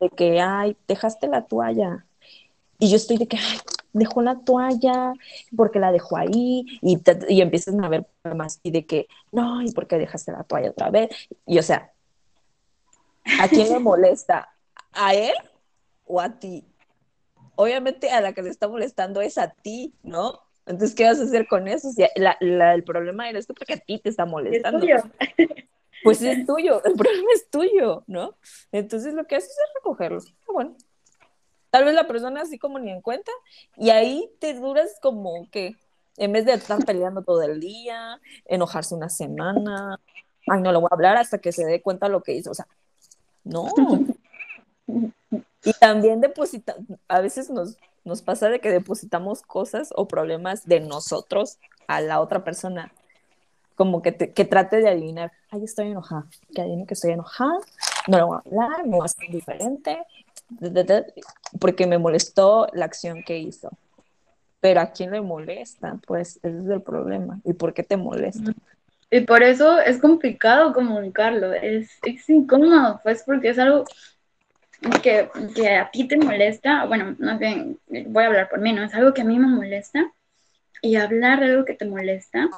De 0.00 0.10
que, 0.10 0.40
ay, 0.40 0.76
dejaste 0.88 1.28
la 1.28 1.46
toalla. 1.46 2.06
Y 2.78 2.90
yo 2.90 2.96
estoy 2.96 3.16
de 3.16 3.26
que, 3.26 3.36
ay, 3.36 3.58
dejó 3.92 4.20
la 4.20 4.38
toalla, 4.40 5.14
porque 5.56 5.78
la 5.78 5.92
dejó 5.92 6.16
ahí, 6.16 6.66
y, 6.82 7.00
y 7.28 7.40
empiezan 7.40 7.82
a 7.82 7.88
ver 7.88 8.06
problemas, 8.22 8.60
y 8.62 8.70
de 8.70 8.84
que, 8.84 9.08
no, 9.32 9.62
¿y 9.62 9.72
por 9.72 9.86
qué 9.86 9.96
dejaste 9.96 10.32
la 10.32 10.44
toalla 10.44 10.70
otra 10.70 10.90
vez? 10.90 11.10
Y 11.46 11.58
o 11.58 11.62
sea, 11.62 11.92
¿a 13.40 13.48
quién 13.48 13.70
le 13.70 13.78
molesta? 13.78 14.50
¿A 14.92 15.14
él 15.14 15.34
o 16.06 16.20
a 16.20 16.38
ti? 16.38 16.64
Obviamente 17.54 18.10
a 18.10 18.20
la 18.20 18.34
que 18.34 18.42
le 18.42 18.50
está 18.50 18.68
molestando 18.68 19.22
es 19.22 19.38
a 19.38 19.48
ti, 19.48 19.94
¿no? 20.02 20.40
Entonces, 20.66 20.94
¿qué 20.94 21.04
vas 21.04 21.18
a 21.20 21.22
hacer 21.22 21.46
con 21.46 21.68
eso? 21.68 21.90
Si 21.90 22.04
el 22.40 22.84
problema 22.84 23.30
eres 23.30 23.46
tú 23.46 23.54
porque 23.54 23.74
a 23.74 23.78
ti 23.78 23.98
te 23.98 24.10
está 24.10 24.26
molestando. 24.26 24.84
Es 24.84 25.02
tuyo. 25.02 25.56
Pues 26.02 26.22
es 26.22 26.46
tuyo, 26.46 26.82
el 26.84 26.92
problema 26.96 27.28
es 27.34 27.48
tuyo, 27.50 28.04
¿no? 28.06 28.36
Entonces 28.72 29.14
lo 29.14 29.26
que 29.26 29.36
haces 29.36 29.50
es 29.50 29.74
recogerlo. 29.74 30.20
Ah, 30.48 30.52
bueno, 30.52 30.76
tal 31.70 31.84
vez 31.84 31.94
la 31.94 32.06
persona 32.06 32.42
así 32.42 32.58
como 32.58 32.78
ni 32.78 32.90
en 32.90 33.00
cuenta 33.00 33.32
y 33.76 33.90
ahí 33.90 34.30
te 34.40 34.54
duras 34.54 34.98
como 35.00 35.48
que 35.50 35.76
en 36.16 36.32
vez 36.32 36.44
de 36.46 36.54
estar 36.54 36.84
peleando 36.84 37.22
todo 37.22 37.42
el 37.42 37.60
día, 37.60 38.20
enojarse 38.46 38.94
una 38.94 39.08
semana, 39.08 40.00
ay, 40.46 40.62
no 40.62 40.72
lo 40.72 40.80
voy 40.80 40.88
a 40.90 40.94
hablar 40.94 41.16
hasta 41.16 41.38
que 41.38 41.52
se 41.52 41.64
dé 41.64 41.82
cuenta 41.82 42.08
lo 42.08 42.22
que 42.22 42.32
hizo, 42.32 42.50
o 42.50 42.54
sea, 42.54 42.66
no. 43.44 43.68
Y 45.64 45.72
también 45.74 46.20
deposita, 46.20 46.76
a 47.08 47.20
veces 47.20 47.50
nos, 47.50 47.76
nos 48.04 48.22
pasa 48.22 48.48
de 48.48 48.60
que 48.60 48.70
depositamos 48.70 49.42
cosas 49.42 49.90
o 49.94 50.08
problemas 50.08 50.64
de 50.64 50.80
nosotros 50.80 51.58
a 51.88 52.00
la 52.00 52.20
otra 52.20 52.44
persona. 52.44 52.92
Como 53.76 54.02
que, 54.02 54.16
que 54.16 54.44
trate 54.44 54.78
de 54.78 54.88
adivinar, 54.88 55.30
ay, 55.50 55.64
estoy 55.64 55.88
enojada, 55.88 56.26
que 56.54 56.62
adivine 56.62 56.86
que 56.86 56.94
estoy 56.94 57.12
enojada, 57.12 57.58
no 58.08 58.18
lo 58.18 58.26
voy 58.26 58.36
a 58.36 58.40
hablar, 58.46 58.86
no 58.86 58.98
va 58.98 59.04
a 59.04 59.08
ser 59.08 59.30
diferente, 59.30 59.98
porque 61.60 61.86
me 61.86 61.98
molestó 61.98 62.66
la 62.72 62.86
acción 62.86 63.22
que 63.22 63.38
hizo. 63.38 63.70
Pero 64.60 64.80
a 64.80 64.86
quién 64.86 65.10
le 65.10 65.20
molesta, 65.20 66.00
pues 66.06 66.40
ese 66.42 66.58
es 66.58 66.68
el 66.68 66.82
problema. 66.82 67.38
¿Y 67.44 67.52
por 67.52 67.74
qué 67.74 67.82
te 67.82 67.96
molesta? 67.96 68.52
Y 69.10 69.20
por 69.20 69.42
eso 69.42 69.78
es 69.78 69.98
complicado 69.98 70.72
comunicarlo, 70.72 71.52
es, 71.52 71.90
es 72.02 72.28
incómodo, 72.28 73.00
pues 73.04 73.22
porque 73.24 73.50
es 73.50 73.58
algo 73.58 73.84
que, 75.02 75.30
que, 75.54 75.76
a 75.76 75.90
ti 75.90 76.08
te 76.08 76.16
molesta, 76.16 76.86
bueno, 76.86 77.14
no 77.18 77.38
sé, 77.38 77.76
voy 78.08 78.24
a 78.24 78.26
hablar 78.26 78.48
por 78.48 78.60
mí, 78.60 78.72
¿no? 78.72 78.82
Es 78.82 78.94
algo 78.94 79.14
que 79.14 79.22
a 79.22 79.24
mí 79.24 79.38
me 79.38 79.46
molesta 79.46 80.12
y 80.82 80.96
hablar 80.96 81.40
de 81.40 81.46
algo 81.46 81.64
que 81.64 81.74
te 81.74 81.86
molesta 81.86 82.48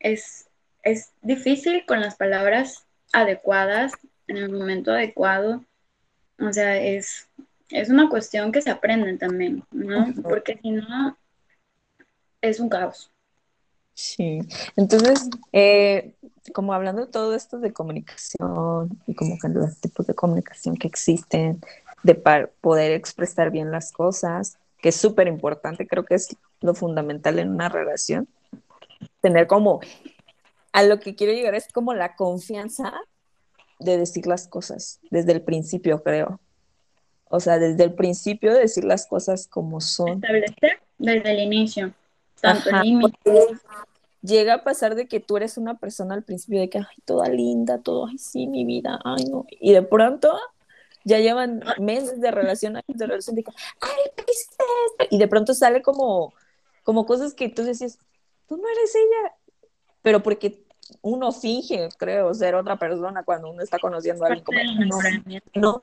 es, 0.00 0.48
es 0.82 1.12
difícil 1.22 1.84
con 1.86 2.00
las 2.00 2.16
palabras 2.16 2.84
adecuadas, 3.12 3.92
en 4.26 4.38
el 4.38 4.50
momento 4.50 4.92
adecuado, 4.92 5.64
o 6.38 6.52
sea, 6.52 6.76
es, 6.76 7.28
es 7.68 7.90
una 7.90 8.08
cuestión 8.08 8.52
que 8.52 8.62
se 8.62 8.70
aprende 8.70 9.16
también, 9.18 9.64
¿no? 9.70 10.12
Porque 10.22 10.58
si 10.62 10.70
no, 10.70 11.16
es 12.40 12.60
un 12.60 12.68
caos. 12.68 13.10
Sí, 13.94 14.40
entonces, 14.76 15.28
eh, 15.52 16.14
como 16.54 16.72
hablando 16.72 17.04
de 17.04 17.12
todo 17.12 17.34
esto 17.34 17.58
de 17.58 17.72
comunicación 17.72 18.98
y 19.06 19.14
como 19.14 19.38
que 19.38 19.48
los 19.48 19.78
tipos 19.78 20.06
de 20.06 20.14
comunicación 20.14 20.76
que 20.76 20.88
existen, 20.88 21.60
de 22.02 22.14
poder 22.14 22.92
expresar 22.92 23.50
bien 23.50 23.70
las 23.70 23.92
cosas, 23.92 24.56
que 24.78 24.88
es 24.88 24.96
súper 24.96 25.26
importante, 25.26 25.86
creo 25.86 26.04
que 26.04 26.14
es 26.14 26.34
lo 26.62 26.74
fundamental 26.74 27.38
en 27.38 27.50
una 27.50 27.68
relación, 27.68 28.26
tener 29.20 29.46
como, 29.46 29.80
a 30.72 30.82
lo 30.82 31.00
que 31.00 31.14
quiero 31.14 31.32
llegar 31.32 31.54
es 31.54 31.68
como 31.72 31.94
la 31.94 32.16
confianza 32.16 32.92
de 33.78 33.96
decir 33.96 34.26
las 34.26 34.46
cosas 34.46 35.00
desde 35.10 35.32
el 35.32 35.42
principio, 35.42 36.02
creo. 36.02 36.40
O 37.28 37.40
sea, 37.40 37.58
desde 37.58 37.84
el 37.84 37.94
principio 37.94 38.52
decir 38.54 38.84
las 38.84 39.06
cosas 39.06 39.46
como 39.46 39.80
son. 39.80 40.08
Establecer 40.08 40.80
desde 40.98 41.30
el 41.30 41.38
inicio. 41.40 41.92
Tanto 42.40 42.70
llega 44.22 44.54
a 44.54 44.64
pasar 44.64 44.94
de 44.94 45.06
que 45.06 45.20
tú 45.20 45.36
eres 45.36 45.56
una 45.56 45.78
persona 45.78 46.14
al 46.14 46.24
principio 46.24 46.60
de 46.60 46.68
que, 46.68 46.78
ay, 46.78 46.96
toda 47.04 47.28
linda, 47.28 47.78
todo, 47.78 48.06
ay, 48.06 48.18
sí, 48.18 48.46
mi 48.46 48.64
vida, 48.64 49.00
ay, 49.04 49.24
no. 49.24 49.46
Y 49.48 49.72
de 49.72 49.82
pronto 49.82 50.38
ya 51.04 51.18
llevan 51.18 51.62
meses 51.78 52.20
de 52.20 52.30
relación, 52.30 52.78
de 52.86 53.06
relación, 53.06 53.36
de 53.36 53.44
que, 53.44 53.52
ay, 53.80 54.10
¿qué 54.16 54.24
esto? 54.28 54.64
Y 55.10 55.18
de 55.18 55.28
pronto 55.28 55.54
sale 55.54 55.82
como, 55.82 56.34
como 56.82 57.06
cosas 57.06 57.34
que 57.34 57.48
tú 57.48 57.62
decías, 57.62 57.98
tú 58.50 58.56
no 58.56 58.68
eres 58.68 58.94
ella, 58.96 59.34
pero 60.02 60.22
porque 60.24 60.66
uno 61.02 61.30
finge, 61.30 61.88
creo, 61.96 62.34
ser 62.34 62.56
otra 62.56 62.76
persona 62.76 63.22
cuando 63.22 63.48
uno 63.48 63.62
está 63.62 63.78
conociendo 63.78 64.24
a 64.24 64.28
alguien 64.28 64.44
como, 64.44 64.58
no, 65.54 65.82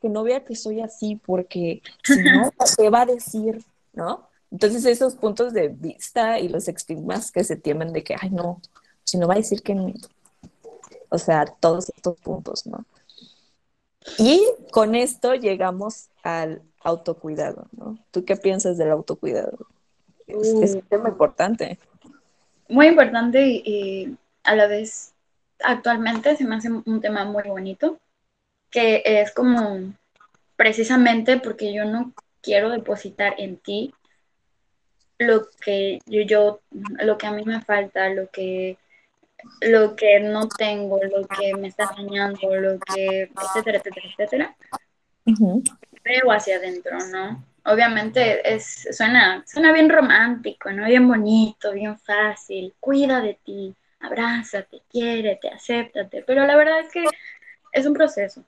que 0.00 0.08
no 0.08 0.22
vea 0.22 0.44
que 0.44 0.56
soy 0.56 0.80
así, 0.80 1.20
porque 1.24 1.82
si 2.04 2.22
no, 2.22 2.50
¿qué 2.78 2.88
va 2.88 3.02
a 3.02 3.06
decir? 3.06 3.62
¿No? 3.92 4.28
Entonces 4.50 4.86
esos 4.86 5.14
puntos 5.14 5.52
de 5.52 5.68
vista 5.68 6.38
y 6.38 6.48
los 6.48 6.68
estigmas 6.68 7.30
que 7.30 7.44
se 7.44 7.56
tienen 7.56 7.92
de 7.92 8.02
que, 8.02 8.16
ay 8.18 8.30
no, 8.30 8.62
si 9.04 9.18
no 9.18 9.28
va 9.28 9.34
a 9.34 9.38
decir 9.38 9.62
que, 9.62 9.94
o 11.10 11.18
sea, 11.18 11.44
todos 11.44 11.90
estos 11.94 12.18
puntos, 12.20 12.66
¿no? 12.66 12.86
Y 14.18 14.42
con 14.70 14.94
esto 14.94 15.34
llegamos 15.34 16.08
al 16.22 16.62
autocuidado, 16.80 17.68
¿no? 17.72 17.98
¿Tú 18.10 18.24
qué 18.24 18.36
piensas 18.36 18.78
del 18.78 18.90
autocuidado? 18.90 19.66
Es, 20.26 20.48
es 20.48 20.74
un 20.74 20.82
tema 20.82 21.08
importante. 21.08 21.78
Muy 22.68 22.88
importante 22.88 23.46
y, 23.46 24.16
a 24.42 24.54
la 24.54 24.66
vez 24.66 25.14
actualmente 25.62 26.36
se 26.36 26.44
me 26.44 26.56
hace 26.56 26.70
un 26.70 27.00
tema 27.00 27.24
muy 27.24 27.44
bonito, 27.44 27.98
que 28.70 29.02
es 29.04 29.32
como 29.32 29.94
precisamente 30.56 31.38
porque 31.38 31.72
yo 31.72 31.84
no 31.84 32.12
quiero 32.42 32.70
depositar 32.70 33.34
en 33.38 33.56
ti 33.56 33.94
lo 35.18 35.48
que 35.64 36.00
yo, 36.06 36.22
yo, 36.22 36.60
lo 36.70 37.16
que 37.16 37.26
a 37.26 37.32
mí 37.32 37.44
me 37.44 37.60
falta, 37.62 38.08
lo 38.08 38.28
que, 38.30 38.76
lo 39.60 39.94
que 39.96 40.20
no 40.20 40.48
tengo, 40.48 41.00
lo 41.02 41.26
que 41.26 41.54
me 41.54 41.68
está 41.68 41.90
dañando, 41.96 42.54
lo 42.56 42.78
que, 42.80 43.22
etcétera, 43.22 43.78
etcétera, 43.78 44.06
etcétera, 44.10 44.56
veo 46.04 46.32
hacia 46.32 46.56
adentro, 46.56 46.98
¿no? 47.10 47.44
Obviamente 47.66 48.54
es, 48.54 48.86
suena, 48.90 49.42
suena 49.46 49.72
bien 49.72 49.88
romántico, 49.88 50.70
¿no? 50.70 50.84
Bien 50.84 51.08
bonito, 51.08 51.72
bien 51.72 51.98
fácil, 51.98 52.74
cuida 52.78 53.20
de 53.20 53.38
ti, 53.42 53.74
abrázate, 54.00 54.82
quiérete, 54.90 55.48
acéptate, 55.48 56.22
pero 56.26 56.46
la 56.46 56.56
verdad 56.56 56.80
es 56.80 56.92
que 56.92 57.04
es 57.72 57.86
un 57.86 57.94
proceso, 57.94 58.44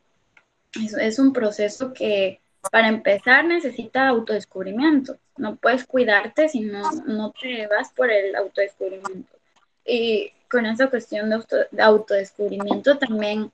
es 1.00 1.19
un 1.19 1.32
proceso 1.32 1.94
que 1.94 2.41
para 2.71 2.88
empezar 2.88 3.44
necesita 3.44 4.09
autodescubrimiento. 4.09 5.16
No 5.37 5.56
puedes 5.56 5.84
cuidarte 5.84 6.48
si 6.48 6.60
no, 6.60 6.91
no 7.06 7.33
te 7.33 7.66
vas 7.66 7.93
por 7.93 8.10
el 8.10 8.34
autodescubrimiento. 8.34 9.37
Y 9.84 10.33
con 10.50 10.66
esa 10.66 10.88
cuestión 10.88 11.31
de, 11.31 11.83
autodescubrimiento 11.83 12.98
también 12.98 13.50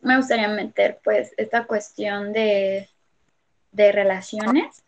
me 0.00 0.16
gustaría 0.16 0.48
meter 0.48 0.98
pues 1.02 1.32
esta 1.36 1.64
cuestión 1.64 2.32
de, 2.32 2.88
de 3.72 3.92
relaciones, 3.92 4.82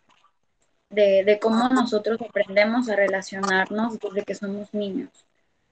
de, 0.90 1.24
de, 1.24 1.38
cómo 1.38 1.68
nosotros 1.68 2.20
aprendemos 2.20 2.88
a 2.88 2.96
relacionarnos 2.96 3.98
desde 3.98 4.24
que 4.24 4.34
somos 4.34 4.74
niños. 4.74 5.10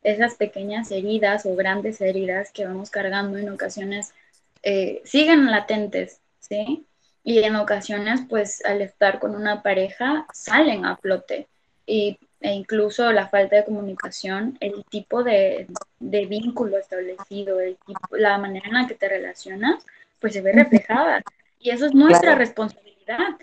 Esas 0.03 0.37
pequeñas 0.37 0.91
heridas 0.91 1.45
o 1.45 1.55
grandes 1.55 2.01
heridas 2.01 2.53
que 2.53 2.65
vamos 2.65 2.91
cargando 2.91 3.37
en 3.37 3.51
ocasiones 3.51 4.15
eh, 4.63 5.03
siguen 5.05 5.51
latentes, 5.51 6.21
¿sí? 6.41 6.87
y 7.29 7.41
en 7.41 7.57
ocasiones 7.57 8.23
pues 8.27 8.65
al 8.65 8.81
estar 8.81 9.19
con 9.19 9.37
una 9.37 9.63
pareja 9.63 10.27
salen 10.33 10.87
a 10.87 10.97
flote 10.97 11.47
y, 11.85 12.19
e 12.41 12.53
incluso 12.53 13.13
la 13.13 13.29
falta 13.29 13.57
de 13.57 13.65
comunicación, 13.67 14.57
el 14.61 14.83
tipo 14.89 15.23
de, 15.23 15.67
de 15.99 16.25
vínculo 16.25 16.79
establecido, 16.79 17.61
el 17.61 17.77
la 18.13 18.39
manera 18.39 18.69
en 18.69 18.75
la 18.75 18.87
que 18.87 18.95
te 18.95 19.11
relacionas, 19.11 19.85
pues 20.21 20.33
se 20.33 20.41
ve 20.41 20.53
reflejada 20.53 21.23
y 21.61 21.69
eso 21.69 21.85
es 21.85 21.95
nuestra 21.95 22.35
responsabilidad. 22.35 23.37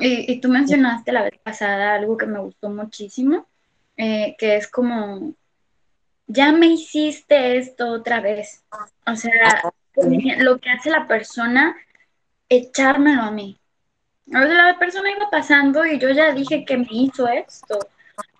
Y, 0.00 0.32
y, 0.32 0.40
tú 0.40 0.48
mencionaste 0.48 1.12
la 1.12 1.22
vez 1.22 1.38
pasada 1.42 1.94
algo 1.94 2.16
que 2.16 2.26
me 2.26 2.40
gustó 2.40 2.70
muchísimo, 2.70 3.46
eh, 3.96 4.34
que 4.38 4.56
es 4.56 4.68
como, 4.68 5.34
ya 6.26 6.52
me 6.52 6.66
hiciste 6.66 7.58
esto 7.58 7.92
otra 7.92 8.20
vez. 8.20 8.64
O 9.06 9.14
sea, 9.16 9.62
lo 10.38 10.58
que 10.58 10.70
hace 10.70 10.90
la 10.90 11.06
persona 11.06 11.76
echármelo 12.48 13.22
a 13.22 13.30
mí. 13.30 13.58
A 14.32 14.40
veces 14.40 14.56
la 14.56 14.78
persona 14.78 15.10
iba 15.10 15.28
pasando 15.30 15.84
y 15.84 15.98
yo 15.98 16.10
ya 16.10 16.32
dije 16.32 16.64
que 16.64 16.76
me 16.76 16.88
hizo 16.90 17.28
esto. 17.28 17.78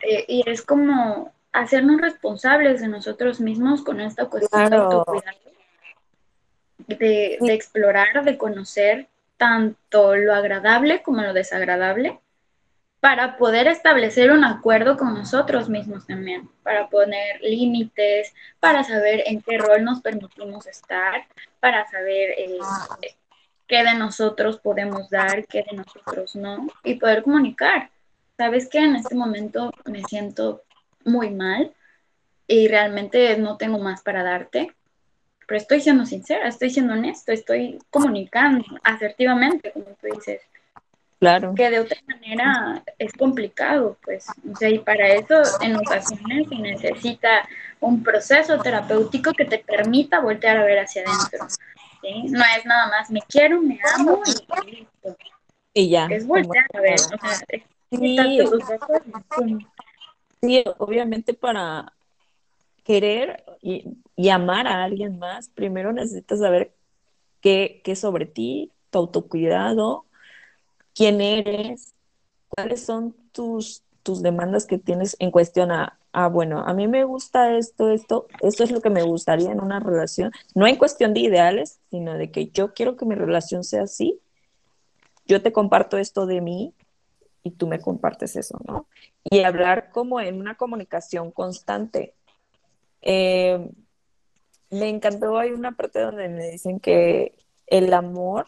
Eh, 0.01 0.25
y 0.29 0.43
es 0.47 0.63
como 0.63 1.33
hacernos 1.53 2.01
responsables 2.01 2.81
de 2.81 2.89
nosotros 2.89 3.41
mismos 3.41 3.83
con 3.83 4.01
esta 4.01 4.27
cuestión 4.27 4.71
de 4.71 4.77
autocuidado, 4.77 5.39
de, 6.87 7.39
de, 7.41 7.55
explorar, 7.55 8.25
de 8.25 8.39
conocer 8.39 9.09
tanto 9.41 10.17
lo 10.17 10.35
agradable 10.35 11.03
como 11.03 11.23
lo 11.23 11.33
desagradable, 11.33 12.21
para 13.01 13.39
poder 13.39 13.69
establecer 13.69 14.33
un 14.33 14.45
acuerdo 14.45 14.99
con 14.99 15.15
nosotros 15.15 15.71
mismos 15.71 16.07
también, 16.07 16.51
para 16.63 16.91
poner 16.91 17.41
límites, 17.41 18.35
para 18.61 18.85
saber 18.85 19.23
en 19.25 19.41
qué 19.41 19.57
rol 19.57 19.83
nos 19.83 20.03
permitimos 20.03 20.67
estar, 20.67 21.27
para 21.59 21.89
saber 21.89 22.35
eh, 22.37 22.59
qué 23.67 23.83
de 23.83 23.95
nosotros 23.95 24.61
podemos 24.61 25.09
dar, 25.09 25.47
qué 25.47 25.65
de 25.71 25.75
nosotros 25.75 26.37
no, 26.37 26.69
y 26.85 26.97
poder 26.97 27.23
comunicar. 27.23 27.89
Sabes 28.37 28.69
que 28.69 28.81
en 28.81 28.97
este 28.97 29.15
momento 29.15 29.73
me 29.87 30.03
siento 30.05 30.65
muy 31.03 31.31
mal 31.31 31.73
y 32.47 32.69
realmente 32.69 33.39
no 33.39 33.57
tengo 33.57 33.79
más 33.79 34.03
para 34.03 34.23
darte, 34.23 34.75
pero 35.51 35.63
estoy 35.63 35.81
siendo 35.81 36.07
sincera, 36.07 36.47
estoy 36.47 36.71
siendo 36.71 36.93
honesto, 36.93 37.33
estoy 37.33 37.81
comunicando 37.91 38.65
asertivamente, 38.85 39.73
como 39.73 39.87
tú 40.01 40.07
dices. 40.15 40.43
Claro. 41.19 41.57
Que 41.57 41.71
de 41.71 41.81
otra 41.81 41.99
manera 42.07 42.85
es 43.01 43.13
complicado, 43.15 43.99
pues. 44.05 44.29
O 44.49 44.55
sea, 44.55 44.69
y 44.69 44.79
para 44.79 45.09
eso 45.09 45.43
en 45.61 45.75
ocasiones 45.75 46.49
se 46.49 46.55
necesita 46.55 47.49
un 47.81 48.01
proceso 48.05 48.61
terapéutico 48.61 49.33
que 49.33 49.45
te 49.45 49.59
permita 49.59 50.21
voltear 50.21 50.57
a 50.59 50.65
ver 50.65 50.79
hacia 50.79 51.03
adentro. 51.03 51.49
¿sí? 52.01 52.29
No 52.29 52.45
es 52.57 52.65
nada 52.65 52.87
más 52.87 53.11
me 53.11 53.21
quiero, 53.23 53.61
me 53.61 53.81
amo 53.97 54.23
y 54.25 54.71
listo. 54.71 55.17
Y 55.75 55.91
ya. 55.91 56.07
Es 56.13 56.29
voltear 56.29 56.67
a 56.75 56.81
ver. 56.81 56.95
O 56.95 57.27
sea, 57.27 57.45
es 57.49 57.63
sí, 57.91 58.41
sí, 60.41 60.65
obviamente 60.79 61.35
para 61.35 61.93
querer 62.85 63.43
y, 63.63 63.85
y, 64.21 64.29
amar 64.31 64.67
a 64.67 64.85
alguien 64.85 65.19
más, 65.19 65.49
primero 65.49 65.93
necesitas 65.93 66.41
saber 66.41 66.75
qué, 67.41 67.81
qué 67.85 67.97
sobre 67.97 68.27
ti, 68.27 68.73
tu 68.91 68.99
autocuidado, 68.99 70.05
quién 70.95 71.21
eres, 71.21 71.95
cuáles 72.49 72.85
son 72.85 73.15
tus, 73.33 73.83
tus 74.03 74.23
demandas 74.23 74.67
que 74.67 74.79
tienes 74.79 75.17
en 75.19 75.31
cuestión 75.31 75.73
a, 75.73 75.99
ah, 76.13 76.29
bueno, 76.29 76.61
a 76.61 76.75
mí 76.75 76.89
me 76.89 77.05
gusta 77.05 77.57
esto, 77.57 77.91
esto, 77.91 78.27
esto 78.41 78.65
es 78.65 78.71
lo 78.71 78.81
que 78.81 78.91
me 78.91 79.03
gustaría 79.03 79.51
en 79.53 79.61
una 79.61 79.81
relación, 79.81 80.33
no 80.55 80.67
en 80.67 80.77
cuestión 80.77 81.15
de 81.15 81.21
ideales, 81.21 81.81
sino 81.91 82.15
de 82.15 82.31
que 82.31 82.49
yo 82.49 82.75
quiero 82.75 82.97
que 82.97 83.07
mi 83.07 83.15
relación 83.15 83.65
sea 83.65 83.85
así, 83.85 84.21
yo 85.27 85.43
te 85.43 85.53
comparto 85.53 85.97
esto 85.97 86.27
de 86.27 86.41
mí 86.41 86.75
y 87.43 87.53
tú 87.53 87.67
me 87.67 87.81
compartes 87.81 88.37
eso, 88.37 88.59
¿no? 88.67 88.87
Y 89.25 89.41
hablar 89.41 89.91
como 89.93 90.21
en 90.21 90.39
una 90.39 90.57
comunicación 90.57 91.31
constante. 91.31 92.15
Eh, 93.01 93.71
me 94.71 94.89
encantó, 94.89 95.39
hay 95.39 95.51
una 95.51 95.73
parte 95.73 96.01
donde 96.01 96.29
me 96.29 96.51
dicen 96.51 96.81
que 96.81 97.35
el 97.67 97.93
amor 97.93 98.47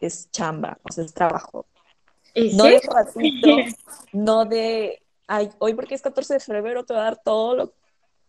es 0.00 0.30
chamba, 0.30 0.78
o 0.82 0.92
sea, 0.92 1.04
es 1.04 1.14
trabajo. 1.14 1.66
No 2.34 2.64
de 2.64 2.80
ratito, 2.80 3.48
no 4.12 4.44
de, 4.44 5.02
ay, 5.26 5.50
hoy 5.58 5.74
porque 5.74 5.94
es 5.94 6.02
14 6.02 6.34
de 6.34 6.40
febrero 6.40 6.84
te 6.84 6.94
voy 6.94 7.00
a 7.00 7.04
dar 7.04 7.22
todo 7.22 7.54
lo, 7.54 7.74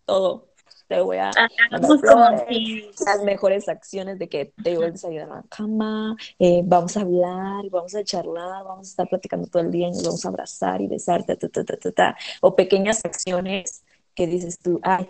todo. 0.05 0.49
Te 0.87 0.99
voy 0.99 1.17
a 1.17 1.31
dar 1.33 1.49
las 1.71 3.23
mejores 3.23 3.69
acciones 3.69 4.19
de 4.19 4.27
que 4.27 4.53
te 4.61 4.75
voy 4.75 4.87
a 4.87 4.91
desayunar 4.91 5.31
a 5.31 5.35
la 5.37 5.43
cama, 5.43 6.15
eh, 6.39 6.61
vamos 6.65 6.97
a 6.97 7.01
hablar, 7.01 7.69
vamos 7.71 7.95
a 7.95 8.03
charlar, 8.03 8.63
vamos 8.65 8.87
a 8.87 8.89
estar 8.89 9.07
platicando 9.07 9.47
todo 9.47 9.63
el 9.63 9.71
día 9.71 9.87
y 9.87 9.91
nos 9.91 10.03
vamos 10.03 10.25
a 10.25 10.27
abrazar 10.27 10.81
y 10.81 10.87
besar, 10.87 11.23
ta, 11.25 11.37
ta, 11.37 11.47
ta, 11.47 11.63
ta, 11.63 11.91
ta, 11.91 12.17
o 12.41 12.55
pequeñas 12.55 13.03
acciones 13.05 13.83
que 14.13 14.27
dices 14.27 14.59
tú, 14.59 14.79
ay, 14.83 15.09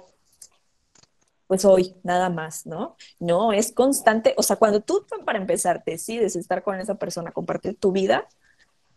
pues 1.48 1.66
hoy, 1.66 1.96
nada 2.04 2.30
más, 2.30 2.66
¿no? 2.66 2.96
No, 3.20 3.54
es 3.54 3.72
constante, 3.72 4.34
o 4.38 4.44
sea, 4.44 4.56
cuando 4.56 4.82
tú 4.82 5.06
para 5.26 5.40
empezar 5.40 5.84
decides 5.86 6.36
estar 6.36 6.64
con 6.64 6.80
esa 6.80 6.96
persona, 6.96 7.32
compartir 7.32 7.78
tu 7.78 7.92
vida, 7.92 8.28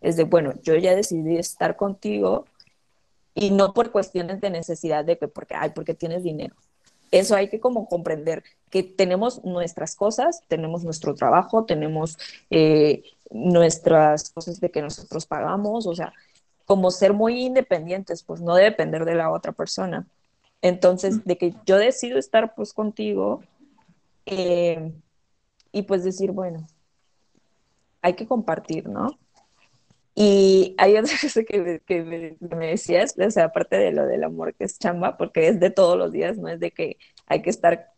es 0.01 0.15
de, 0.15 0.23
bueno, 0.23 0.53
yo 0.63 0.75
ya 0.75 0.95
decidí 0.95 1.37
estar 1.37 1.75
contigo 1.75 2.45
y 3.33 3.51
no 3.51 3.73
por 3.73 3.91
cuestiones 3.91 4.41
de 4.41 4.49
necesidad 4.49 5.05
de 5.05 5.17
que, 5.17 5.27
porque, 5.27 5.55
ay, 5.55 5.71
porque 5.75 5.93
tienes 5.93 6.23
dinero. 6.23 6.55
Eso 7.11 7.35
hay 7.35 7.49
que 7.49 7.59
como 7.59 7.87
comprender 7.87 8.43
que 8.69 8.83
tenemos 8.83 9.43
nuestras 9.45 9.95
cosas, 9.95 10.43
tenemos 10.47 10.83
nuestro 10.83 11.15
trabajo, 11.15 11.65
tenemos 11.65 12.17
eh, 12.49 13.03
nuestras 13.29 14.29
cosas 14.31 14.59
de 14.59 14.71
que 14.71 14.81
nosotros 14.81 15.25
pagamos, 15.25 15.87
o 15.87 15.95
sea, 15.95 16.13
como 16.65 16.91
ser 16.91 17.13
muy 17.13 17.45
independientes, 17.45 18.23
pues 18.23 18.41
no 18.41 18.55
depender 18.55 19.05
de 19.05 19.15
la 19.15 19.31
otra 19.31 19.53
persona. 19.53 20.05
Entonces, 20.61 21.23
de 21.25 21.37
que 21.37 21.53
yo 21.65 21.77
decido 21.77 22.17
estar 22.17 22.55
pues 22.55 22.73
contigo 22.73 23.41
eh, 24.25 24.93
y 25.71 25.83
pues 25.83 26.03
decir, 26.03 26.31
bueno, 26.31 26.67
hay 28.01 28.13
que 28.13 28.27
compartir, 28.27 28.89
¿no? 28.89 29.17
Y 30.15 30.73
hay 30.79 30.97
otra 30.97 31.13
cosa 31.21 31.43
que, 31.43 32.37
me, 32.39 32.67
decías, 32.67 33.15
o 33.19 33.31
sea, 33.31 33.45
aparte 33.45 33.77
de 33.77 33.91
lo 33.91 34.07
del 34.07 34.23
amor 34.23 34.55
que 34.55 34.63
es 34.63 34.79
chamba, 34.79 35.15
porque 35.15 35.47
es 35.47 35.59
de 35.59 35.69
todos 35.69 35.97
los 35.97 36.11
días, 36.11 36.37
no 36.37 36.47
es 36.47 36.59
de 36.59 36.71
que 36.71 36.97
hay 37.27 37.41
que 37.41 37.51
estar 37.51 37.91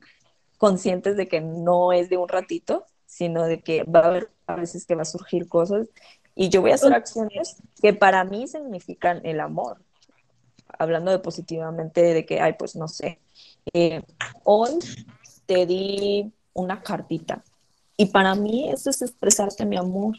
conscientes 0.57 1.15
de 1.15 1.29
que 1.29 1.39
no 1.39 1.93
es 1.93 2.09
de 2.09 2.17
un 2.17 2.27
ratito, 2.27 2.85
sino 3.05 3.45
de 3.45 3.61
que 3.61 3.83
va 3.83 4.01
a 4.01 4.07
haber 4.07 4.29
a 4.47 4.55
veces 4.55 4.85
que 4.85 4.95
va 4.95 5.03
a 5.03 5.05
surgir 5.05 5.47
cosas 5.47 5.87
y 6.35 6.49
yo 6.49 6.61
voy 6.61 6.71
a 6.71 6.75
hacer 6.75 6.93
acciones 6.93 7.61
que 7.81 7.93
para 7.93 8.23
mí 8.23 8.47
significan 8.47 9.21
el 9.25 9.39
amor. 9.39 9.81
Hablando 10.77 11.11
de 11.11 11.19
positivamente, 11.19 12.01
de 12.01 12.25
que, 12.25 12.39
ay, 12.39 12.53
pues 12.57 12.75
no 12.75 12.87
sé, 12.87 13.19
eh, 13.73 14.01
hoy 14.43 14.79
te 15.45 15.65
di 15.65 16.31
una 16.53 16.81
cartita 16.81 17.43
y 17.97 18.07
para 18.07 18.35
mí 18.35 18.69
eso 18.69 18.89
es 18.89 19.01
expresarte 19.01 19.65
mi 19.65 19.77
amor, 19.77 20.17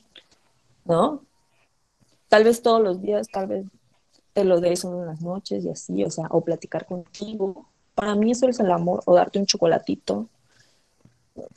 ¿no? 0.84 1.22
tal 2.30 2.44
vez 2.44 2.62
todos 2.62 2.80
los 2.80 3.02
días, 3.02 3.28
tal 3.28 3.48
vez 3.48 3.66
te 4.32 4.44
lo 4.44 4.60
des 4.60 4.80
solo 4.80 5.00
en 5.00 5.08
las 5.08 5.20
noches 5.20 5.64
y 5.64 5.68
así, 5.68 6.04
o 6.04 6.10
sea, 6.10 6.28
o 6.30 6.42
platicar 6.42 6.86
contigo. 6.86 7.68
Para 7.94 8.14
mí 8.14 8.30
eso 8.30 8.48
es 8.48 8.60
el 8.60 8.70
amor, 8.70 9.02
o 9.04 9.14
darte 9.14 9.38
un 9.38 9.46
chocolatito. 9.46 10.28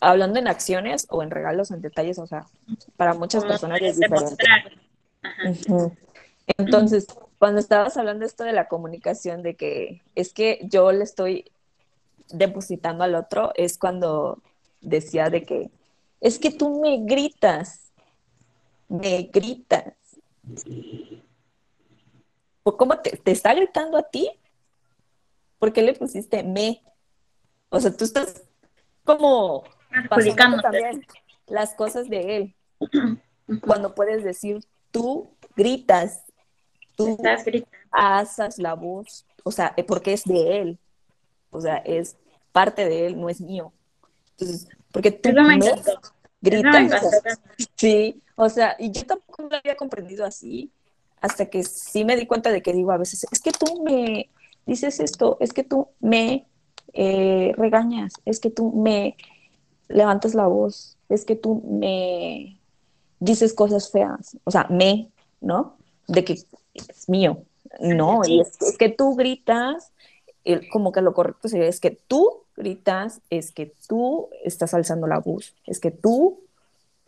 Hablando 0.01 0.39
en 0.39 0.47
acciones 0.47 1.05
o 1.09 1.21
en 1.21 1.29
regalos, 1.29 1.69
en 1.69 1.81
detalles, 1.81 2.17
o 2.17 2.25
sea, 2.25 2.47
para 2.97 3.13
muchas 3.13 3.45
personas 3.45 3.79
es 3.81 3.99
diferente. 3.99 4.43
Entonces, 6.57 7.07
cuando 7.43 7.59
estabas 7.59 7.97
hablando 7.97 8.23
esto 8.23 8.45
de 8.45 8.53
la 8.53 8.69
comunicación, 8.69 9.43
de 9.43 9.57
que 9.57 10.01
es 10.15 10.31
que 10.31 10.61
yo 10.63 10.93
le 10.93 11.03
estoy 11.03 11.51
depositando 12.29 13.03
al 13.03 13.15
otro, 13.15 13.51
es 13.55 13.77
cuando 13.77 14.41
decía 14.79 15.29
de 15.29 15.43
que 15.43 15.69
es 16.21 16.39
que 16.39 16.51
tú 16.51 16.79
me 16.79 16.99
gritas, 17.03 17.91
me 18.87 19.23
gritas 19.23 19.93
¿Por 22.63 22.77
¿Cómo 22.77 22.97
te, 22.99 23.19
está 23.29 23.53
gritando 23.53 23.97
a 23.97 24.03
ti? 24.03 24.29
¿Por 25.59 25.73
qué 25.73 25.81
le 25.81 25.95
pusiste 25.95 26.43
me? 26.43 26.81
O 27.67 27.77
sea, 27.81 27.91
tú 27.91 28.05
estás 28.05 28.41
como 29.03 29.65
pasando 30.09 30.61
también 30.61 31.05
las 31.47 31.73
cosas 31.73 32.07
de 32.09 32.37
él. 32.37 32.55
Cuando 33.67 33.93
puedes 33.95 34.23
decir 34.23 34.63
tú 34.91 35.27
gritas, 35.57 36.22
tú 36.95 37.17
haces 37.91 38.57
la 38.57 38.73
voz, 38.73 39.25
o 39.43 39.51
sea, 39.51 39.73
eh, 39.77 39.83
porque 39.83 40.13
es 40.13 40.23
de 40.25 40.61
él. 40.61 40.79
O 41.49 41.61
sea, 41.61 41.77
es 41.77 42.17
parte 42.51 42.85
de 42.85 43.07
él, 43.07 43.19
no 43.19 43.29
es 43.29 43.41
mío. 43.41 43.71
Entonces, 44.31 44.67
porque 44.91 45.11
tú 45.11 45.29
gritas. 46.41 47.03
sí, 47.75 48.21
o 48.35 48.49
sea, 48.49 48.75
y 48.79 48.91
yo 48.91 49.05
tampoco 49.05 49.43
lo 49.43 49.57
había 49.57 49.75
comprendido 49.75 50.25
así, 50.25 50.71
hasta 51.21 51.45
que 51.45 51.63
sí 51.63 52.03
me 52.03 52.15
di 52.15 52.25
cuenta 52.25 52.51
de 52.51 52.61
que 52.61 52.73
digo 52.73 52.91
a 52.91 52.97
veces, 52.97 53.25
es 53.31 53.39
que 53.39 53.51
tú 53.51 53.81
me 53.83 54.29
dices 54.65 54.99
esto, 54.99 55.37
es 55.39 55.53
que 55.53 55.63
tú 55.63 55.87
me 55.99 56.45
eh, 56.93 57.53
regañas, 57.55 58.13
es 58.25 58.39
que 58.39 58.49
tú 58.49 58.71
me 58.73 59.15
levantas 59.87 60.33
la 60.35 60.47
voz, 60.47 60.97
es 61.09 61.23
que 61.23 61.35
tú 61.35 61.63
me 61.65 62.59
dices 63.19 63.53
cosas 63.53 63.89
feas, 63.89 64.37
o 64.43 64.51
sea, 64.51 64.67
me, 64.69 65.11
¿no? 65.39 65.77
De 66.07 66.25
que 66.25 66.43
es 66.73 67.09
mío, 67.09 67.43
no, 67.79 68.21
y 68.25 68.41
es, 68.41 68.77
que 68.77 68.89
tú 68.89 69.15
gritas, 69.15 69.91
como 70.71 70.91
que 70.91 71.01
lo 71.01 71.13
correcto 71.13 71.47
sería, 71.47 71.67
es 71.67 71.79
que 71.79 71.91
tú 71.91 72.43
gritas, 72.55 73.21
es 73.29 73.51
que 73.51 73.73
tú 73.87 74.29
estás 74.43 74.73
alzando 74.73 75.07
la 75.07 75.19
voz, 75.19 75.55
es 75.65 75.79
que 75.79 75.91
tú 75.91 76.41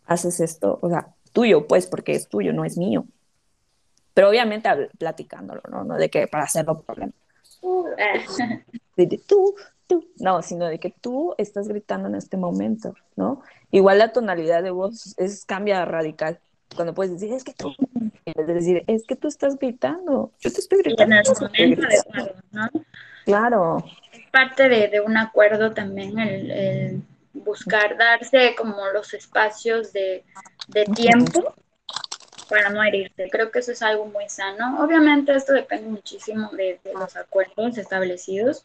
haces 0.06 0.40
esto, 0.40 0.80
o 0.82 0.90
sea, 0.90 1.14
tuyo, 1.34 1.68
pues, 1.68 1.88
porque 1.88 2.14
es 2.14 2.28
tuyo, 2.28 2.54
no 2.54 2.66
es 2.66 2.78
mío. 2.78 3.06
Pero 4.14 4.30
obviamente 4.30 4.70
platicándolo, 4.98 5.62
¿no? 5.70 5.84
No 5.84 5.96
de 5.96 6.10
que 6.10 6.28
para 6.28 6.46
hacerlo 6.46 6.82
problema. 6.82 7.12
De, 8.96 9.22
tú, 9.28 9.56
tú, 9.88 10.08
no, 10.20 10.42
sino 10.42 10.68
de 10.68 10.80
que 10.80 10.90
tú 10.90 11.36
estás 11.38 11.68
gritando 11.68 12.08
en 12.08 12.16
este 12.16 12.38
momento, 12.38 12.94
¿no? 13.18 13.42
Igual 13.72 14.00
la 14.00 14.14
tonalidad 14.14 14.64
de 14.64 14.72
voz 14.72 15.16
es 15.18 15.44
cambia 15.44 15.84
radical. 15.84 16.40
Cuando 16.76 16.94
puedes 16.94 17.14
decir, 17.14 17.34
es 17.34 17.44
que 17.44 17.54
tú, 17.54 17.74
es 18.26 18.48
decir, 18.48 18.84
es 18.88 19.06
que 19.06 19.16
tú 19.16 19.28
estás 19.28 19.58
gritando, 19.58 20.32
yo 20.40 20.52
te 20.52 20.60
estoy 20.60 20.80
gritando. 20.80 21.16
En 21.16 21.22
el 21.22 21.78
momento 21.78 21.88
adecuado, 21.88 22.36
¿no? 22.52 22.70
Claro. 23.26 23.86
Es 24.12 24.30
parte 24.32 24.70
de, 24.70 24.88
de 24.90 25.02
un 25.02 25.18
acuerdo 25.18 25.74
también 25.74 26.20
el 26.20 27.04
buscar 27.36 27.98
darse 27.98 28.56
como 28.56 28.88
los 28.88 29.14
espacios 29.14 29.92
de, 29.94 30.24
tiempo 30.96 31.54
para 32.50 32.70
no 32.70 32.84
herirte. 32.84 33.30
Creo 33.30 33.52
que 33.52 33.60
eso 33.60 33.72
es 33.72 33.82
algo 33.82 34.06
muy 34.06 34.30
sano. 34.30 34.84
Obviamente 34.84 35.36
esto 35.36 35.54
depende 35.54 35.90
muchísimo 35.90 36.50
de, 36.52 36.80
los 36.94 37.16
acuerdos 37.16 37.78
establecidos. 37.78 38.64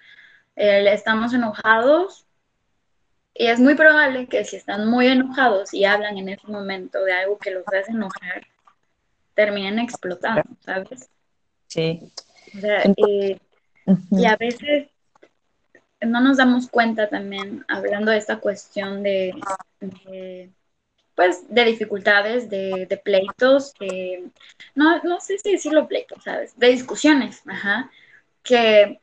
estamos 0.57 1.35
enojados 1.35 2.26
y 3.41 3.47
es 3.47 3.59
muy 3.59 3.75
probable 3.75 4.27
que 4.27 4.45
si 4.45 4.57
están 4.57 4.87
muy 4.87 5.07
enojados 5.07 5.73
y 5.73 5.87
hablan 5.87 6.19
en 6.19 6.29
ese 6.29 6.47
momento 6.47 7.03
de 7.03 7.15
algo 7.15 7.39
que 7.39 7.51
los 7.51 7.65
hace 7.69 7.91
enojar, 7.91 8.47
terminen 9.35 9.79
explotando, 9.79 10.45
¿sabes? 10.63 11.09
Sí. 11.67 12.13
O 12.55 12.61
sea, 12.61 12.83
eh, 12.83 13.41
y 14.11 14.27
a 14.27 14.37
veces 14.37 14.89
no 16.03 16.21
nos 16.21 16.37
damos 16.37 16.69
cuenta 16.69 17.09
también, 17.09 17.65
hablando 17.67 18.11
de 18.11 18.19
esta 18.19 18.41
cuestión 18.41 19.03
de, 19.03 19.35
pues, 21.15 21.43
de 21.49 21.65
dificultades, 21.65 22.51
de, 22.51 23.01
pleitos, 23.03 23.73
no, 24.75 25.03
no 25.03 25.19
sé 25.19 25.39
si 25.39 25.53
decirlo 25.53 25.89
pleitos, 25.89 26.25
¿sabes? 26.25 26.59
De 26.59 26.67
discusiones, 26.69 27.41
ajá, 27.47 27.91
que 28.43 29.01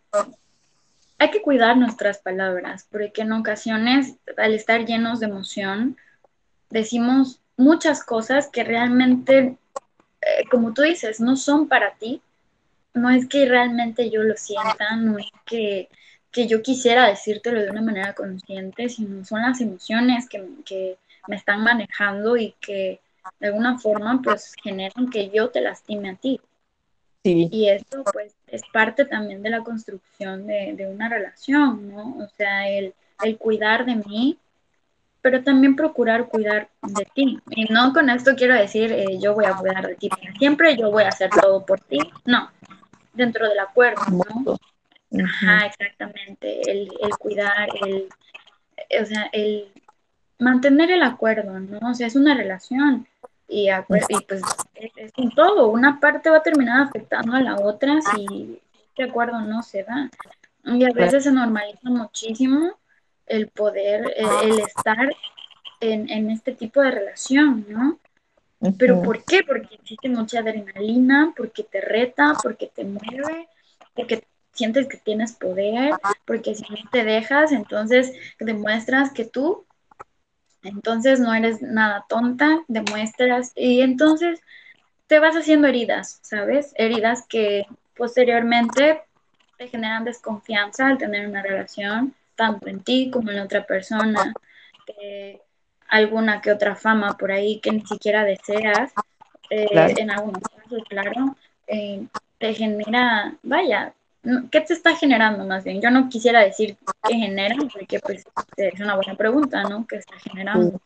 hay 1.19 1.31
que 1.31 1.41
cuidar 1.41 1.77
nuestras 1.77 2.19
palabras, 2.19 2.87
porque 2.91 3.21
en 3.21 3.31
ocasiones, 3.31 4.15
al 4.37 4.53
estar 4.53 4.85
llenos 4.85 5.19
de 5.19 5.27
emoción, 5.27 5.97
decimos 6.69 7.41
muchas 7.55 8.03
cosas 8.03 8.49
que 8.51 8.63
realmente, 8.63 9.57
eh, 10.21 10.43
como 10.51 10.73
tú 10.73 10.83
dices, 10.83 11.19
no 11.19 11.35
son 11.35 11.67
para 11.67 11.95
ti, 11.95 12.21
no 12.93 13.09
es 13.09 13.27
que 13.27 13.45
realmente 13.47 14.09
yo 14.09 14.23
lo 14.23 14.35
sienta, 14.37 14.95
no 14.95 15.17
es 15.17 15.27
que 15.45 15.89
que 16.37 16.47
yo 16.47 16.61
quisiera 16.61 17.07
decírtelo 17.07 17.61
de 17.61 17.71
una 17.71 17.81
manera 17.81 18.13
consciente, 18.13 18.89
sino 18.89 19.25
son 19.25 19.41
las 19.41 19.59
emociones 19.59 20.29
que, 20.29 20.45
que 20.65 20.97
me 21.27 21.35
están 21.35 21.63
manejando 21.63 22.37
y 22.37 22.53
que 22.61 22.99
de 23.39 23.47
alguna 23.47 23.79
forma 23.79 24.21
pues 24.23 24.53
generan 24.61 25.09
que 25.09 25.31
yo 25.31 25.49
te 25.49 25.61
lastime 25.61 26.11
a 26.11 26.15
ti. 26.15 26.39
Sí. 27.27 27.49
Y 27.51 27.67
esto 27.67 28.05
pues 28.13 28.33
es 28.47 28.61
parte 28.71 29.03
también 29.03 29.43
de 29.43 29.49
la 29.49 29.59
construcción 29.59 30.47
de, 30.47 30.73
de 30.77 30.87
una 30.87 31.09
relación, 31.09 31.89
¿no? 31.89 32.15
O 32.19 32.29
sea, 32.37 32.69
el, 32.69 32.93
el, 33.21 33.37
cuidar 33.37 33.85
de 33.85 33.95
mí, 33.95 34.37
pero 35.21 35.43
también 35.43 35.75
procurar 35.75 36.27
cuidar 36.27 36.69
de 36.81 37.05
ti. 37.13 37.37
Y 37.49 37.65
no 37.65 37.91
con 37.91 38.09
esto 38.09 38.31
quiero 38.37 38.53
decir 38.53 38.93
eh, 38.93 39.19
yo 39.19 39.33
voy 39.33 39.43
a 39.43 39.55
cuidar 39.55 39.85
de 39.85 39.95
ti 39.95 40.07
para 40.07 40.31
siempre, 40.35 40.77
yo 40.77 40.89
voy 40.89 41.03
a 41.03 41.09
hacer 41.09 41.29
todo 41.29 41.65
por 41.65 41.81
ti, 41.81 41.99
no, 42.23 42.49
dentro 43.13 43.49
del 43.49 43.59
acuerdo, 43.59 44.03
¿no? 44.09 44.57
Ajá, 45.25 45.65
exactamente. 45.65 46.61
El, 46.71 46.89
cuidar, 47.19 47.67
el, 47.85 48.07
o 49.01 49.05
sea, 49.05 49.29
el 49.33 49.67
mantener 50.39 50.91
el 50.91 51.03
acuerdo, 51.03 51.59
¿no? 51.59 51.89
O 51.89 51.93
sea, 51.93 52.07
es 52.07 52.15
una 52.15 52.35
relación 52.35 53.05
y, 53.47 53.69
y 53.69 53.71
pues 54.27 54.41
es, 54.75 55.11
un 55.17 55.31
todo. 55.31 55.69
Una 55.69 55.99
parte 55.99 56.29
va 56.29 56.37
a 56.37 56.43
terminar 56.43 56.81
afectando 56.81 57.33
a 57.33 57.41
la 57.41 57.55
otra 57.55 57.99
si 58.01 58.61
este 58.89 59.03
acuerdo 59.03 59.39
no 59.41 59.63
se 59.63 59.83
da. 59.83 60.09
Y 60.65 60.83
a 60.83 60.91
veces 60.93 61.23
se 61.23 61.31
normaliza 61.31 61.89
muchísimo 61.89 62.73
el 63.25 63.47
poder, 63.47 64.13
el, 64.17 64.59
estar 64.59 65.09
en, 65.79 66.09
en, 66.09 66.29
este 66.29 66.53
tipo 66.53 66.81
de 66.81 66.91
relación, 66.91 67.65
¿no? 67.69 67.99
¿Pero 68.77 69.01
por 69.01 69.23
qué? 69.23 69.43
Porque 69.43 69.75
existe 69.75 70.09
mucha 70.09 70.39
adrenalina, 70.39 71.33
porque 71.37 71.63
te 71.63 71.79
reta, 71.79 72.35
porque 72.41 72.67
te 72.67 72.83
mueve, 72.83 73.47
porque 73.93 74.23
sientes 74.51 74.87
que 74.87 74.97
tienes 74.97 75.33
poder, 75.33 75.93
porque 76.25 76.55
si 76.55 76.63
no 76.63 76.77
te 76.91 77.03
dejas, 77.03 77.51
entonces 77.51 78.11
demuestras 78.39 79.13
que 79.13 79.23
tú, 79.23 79.66
entonces 80.63 81.19
no 81.19 81.33
eres 81.33 81.61
nada 81.61 82.05
tonta, 82.07 82.63
demuestras, 82.67 83.53
y 83.55 83.81
entonces 83.81 84.41
te 85.07 85.19
vas 85.19 85.35
haciendo 85.35 85.67
heridas, 85.67 86.19
¿sabes? 86.21 86.73
Heridas 86.75 87.25
que 87.27 87.65
posteriormente 87.95 89.01
te 89.57 89.67
generan 89.67 90.03
desconfianza 90.03 90.87
al 90.87 90.97
tener 90.97 91.27
una 91.27 91.41
relación, 91.41 92.13
tanto 92.35 92.67
en 92.67 92.81
ti 92.81 93.09
como 93.11 93.31
en 93.31 93.39
otra 93.39 93.65
persona, 93.65 94.33
alguna 95.87 96.41
que 96.41 96.51
otra 96.51 96.75
fama 96.75 97.17
por 97.17 97.31
ahí 97.31 97.59
que 97.59 97.71
ni 97.71 97.81
siquiera 97.81 98.23
deseas, 98.23 98.91
eh, 99.49 99.93
en 99.97 100.11
algunos 100.11 100.43
casos, 100.43 100.83
claro, 100.89 101.35
eh, 101.67 102.05
te 102.37 102.53
genera, 102.53 103.35
vaya, 103.43 103.93
¿Qué 104.51 104.61
te 104.61 104.73
está 104.73 104.95
generando 104.95 105.45
más 105.45 105.63
bien? 105.63 105.81
Yo 105.81 105.89
no 105.91 106.09
quisiera 106.09 106.41
decir 106.41 106.77
qué 107.07 107.15
genera, 107.15 107.55
porque 107.71 107.99
pues 107.99 108.25
es 108.57 108.79
una 108.79 108.95
buena 108.95 109.15
pregunta, 109.15 109.63
¿no? 109.63 109.85
¿Qué 109.87 109.97
está 109.97 110.17
generando? 110.19 110.81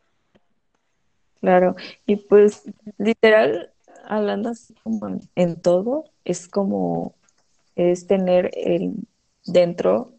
Claro, 1.40 1.74
y 2.06 2.16
pues 2.16 2.62
literal, 2.98 3.70
hablando 4.06 4.50
así 4.50 4.74
como 4.84 5.18
en 5.34 5.60
todo, 5.60 6.04
es 6.24 6.46
como, 6.46 7.14
es 7.74 8.06
tener 8.06 8.50
el, 8.54 8.94
dentro 9.44 10.12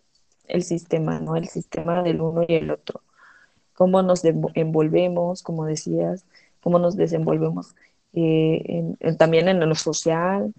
el 0.48 0.64
sistema, 0.64 1.20
¿no? 1.20 1.36
El 1.36 1.48
sistema 1.48 2.04
del 2.04 2.20
uno 2.20 2.44
y 2.48 2.56
el 2.56 2.72
otro. 2.72 3.02
Cómo 3.74 4.02
nos 4.02 4.24
envolvemos, 4.26 5.42
como 5.42 5.66
decías, 5.66 6.26
cómo 6.62 6.78
nos 6.78 6.96
desenvolvemos 6.96 7.74
eh, 8.14 8.94
también 9.18 9.48
en 9.48 9.60
lo 9.60 9.76
social, 9.76 10.54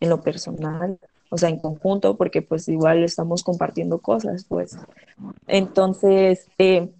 en 0.00 0.08
lo 0.08 0.20
personal, 0.20 0.98
o 1.32 1.38
sea, 1.38 1.48
en 1.48 1.58
conjunto, 1.58 2.18
porque 2.18 2.42
pues 2.42 2.68
igual 2.68 3.02
estamos 3.02 3.42
compartiendo 3.42 4.00
cosas, 4.00 4.44
pues. 4.44 4.76
Entonces, 5.46 6.46
eh, 6.58 6.92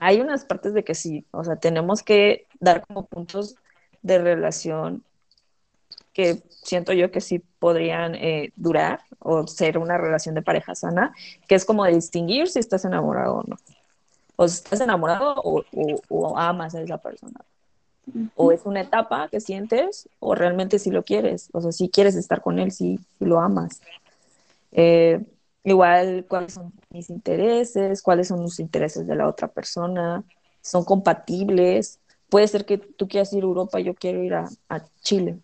hay 0.00 0.20
unas 0.20 0.44
partes 0.44 0.74
de 0.74 0.82
que 0.82 0.96
sí, 0.96 1.24
o 1.30 1.44
sea, 1.44 1.54
tenemos 1.54 2.02
que 2.02 2.48
dar 2.58 2.84
como 2.84 3.06
puntos 3.06 3.54
de 4.02 4.18
relación 4.18 5.04
que 6.12 6.42
siento 6.48 6.92
yo 6.92 7.12
que 7.12 7.20
sí 7.20 7.38
podrían 7.60 8.16
eh, 8.16 8.52
durar 8.56 9.02
o 9.20 9.46
ser 9.46 9.78
una 9.78 9.96
relación 9.96 10.34
de 10.34 10.42
pareja 10.42 10.74
sana, 10.74 11.14
que 11.46 11.54
es 11.54 11.64
como 11.64 11.86
distinguir 11.86 12.48
si 12.48 12.58
estás 12.58 12.84
enamorado 12.84 13.36
o 13.36 13.42
no. 13.44 13.56
O 14.34 14.46
estás 14.46 14.80
enamorado 14.80 15.34
o, 15.36 15.62
o 16.08 16.36
amas 16.36 16.74
a 16.74 16.80
esa 16.80 16.98
persona. 16.98 17.38
O 18.36 18.52
es 18.52 18.64
una 18.64 18.82
etapa 18.82 19.28
que 19.28 19.40
sientes 19.40 20.08
o 20.20 20.34
realmente 20.34 20.78
si 20.78 20.90
lo 20.90 21.02
quieres, 21.02 21.48
o 21.52 21.60
sea, 21.60 21.72
si 21.72 21.88
quieres 21.88 22.14
estar 22.14 22.40
con 22.40 22.58
él, 22.58 22.70
si, 22.70 23.00
lo 23.18 23.40
amas. 23.40 23.80
Eh, 24.72 25.24
igual, 25.64 26.24
cuáles 26.28 26.54
son 26.54 26.72
mis 26.90 27.10
intereses, 27.10 28.02
cuáles 28.02 28.28
son 28.28 28.42
los 28.42 28.60
intereses 28.60 29.06
de 29.06 29.16
la 29.16 29.28
otra 29.28 29.48
persona, 29.48 30.22
son 30.62 30.84
compatibles. 30.84 31.98
Puede 32.28 32.46
ser 32.46 32.64
que 32.64 32.78
tú 32.78 33.08
quieras 33.08 33.32
ir 33.32 33.42
a 33.42 33.46
Europa, 33.46 33.80
yo 33.80 33.94
quiero 33.94 34.22
ir 34.22 34.34
a, 34.34 34.48
Chile. 35.02 35.38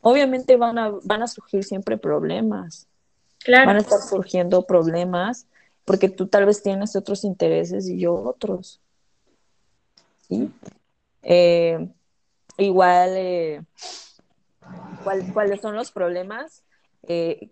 Obviamente 0.00 0.56
van 0.56 0.78
a, 0.78 0.90
van 1.04 1.22
a 1.22 1.26
surgir 1.26 1.64
siempre 1.64 1.98
problemas. 1.98 2.86
Claro. 3.38 3.66
Van 3.66 3.76
a 3.76 3.80
estar 3.80 4.00
surgiendo 4.00 4.64
problemas 4.64 5.46
porque 5.84 6.08
tú 6.08 6.28
tal 6.28 6.46
vez 6.46 6.62
tienes 6.62 6.94
otros 6.94 7.24
intereses 7.24 7.88
y 7.88 7.98
yo 7.98 8.14
otros. 8.14 8.80
¿Sí? 10.28 10.50
Eh, 11.22 11.88
igual, 12.58 13.10
eh, 13.16 13.62
¿cuáles 15.32 15.60
son 15.60 15.74
los 15.74 15.90
problemas? 15.90 16.62
Eh, 17.06 17.50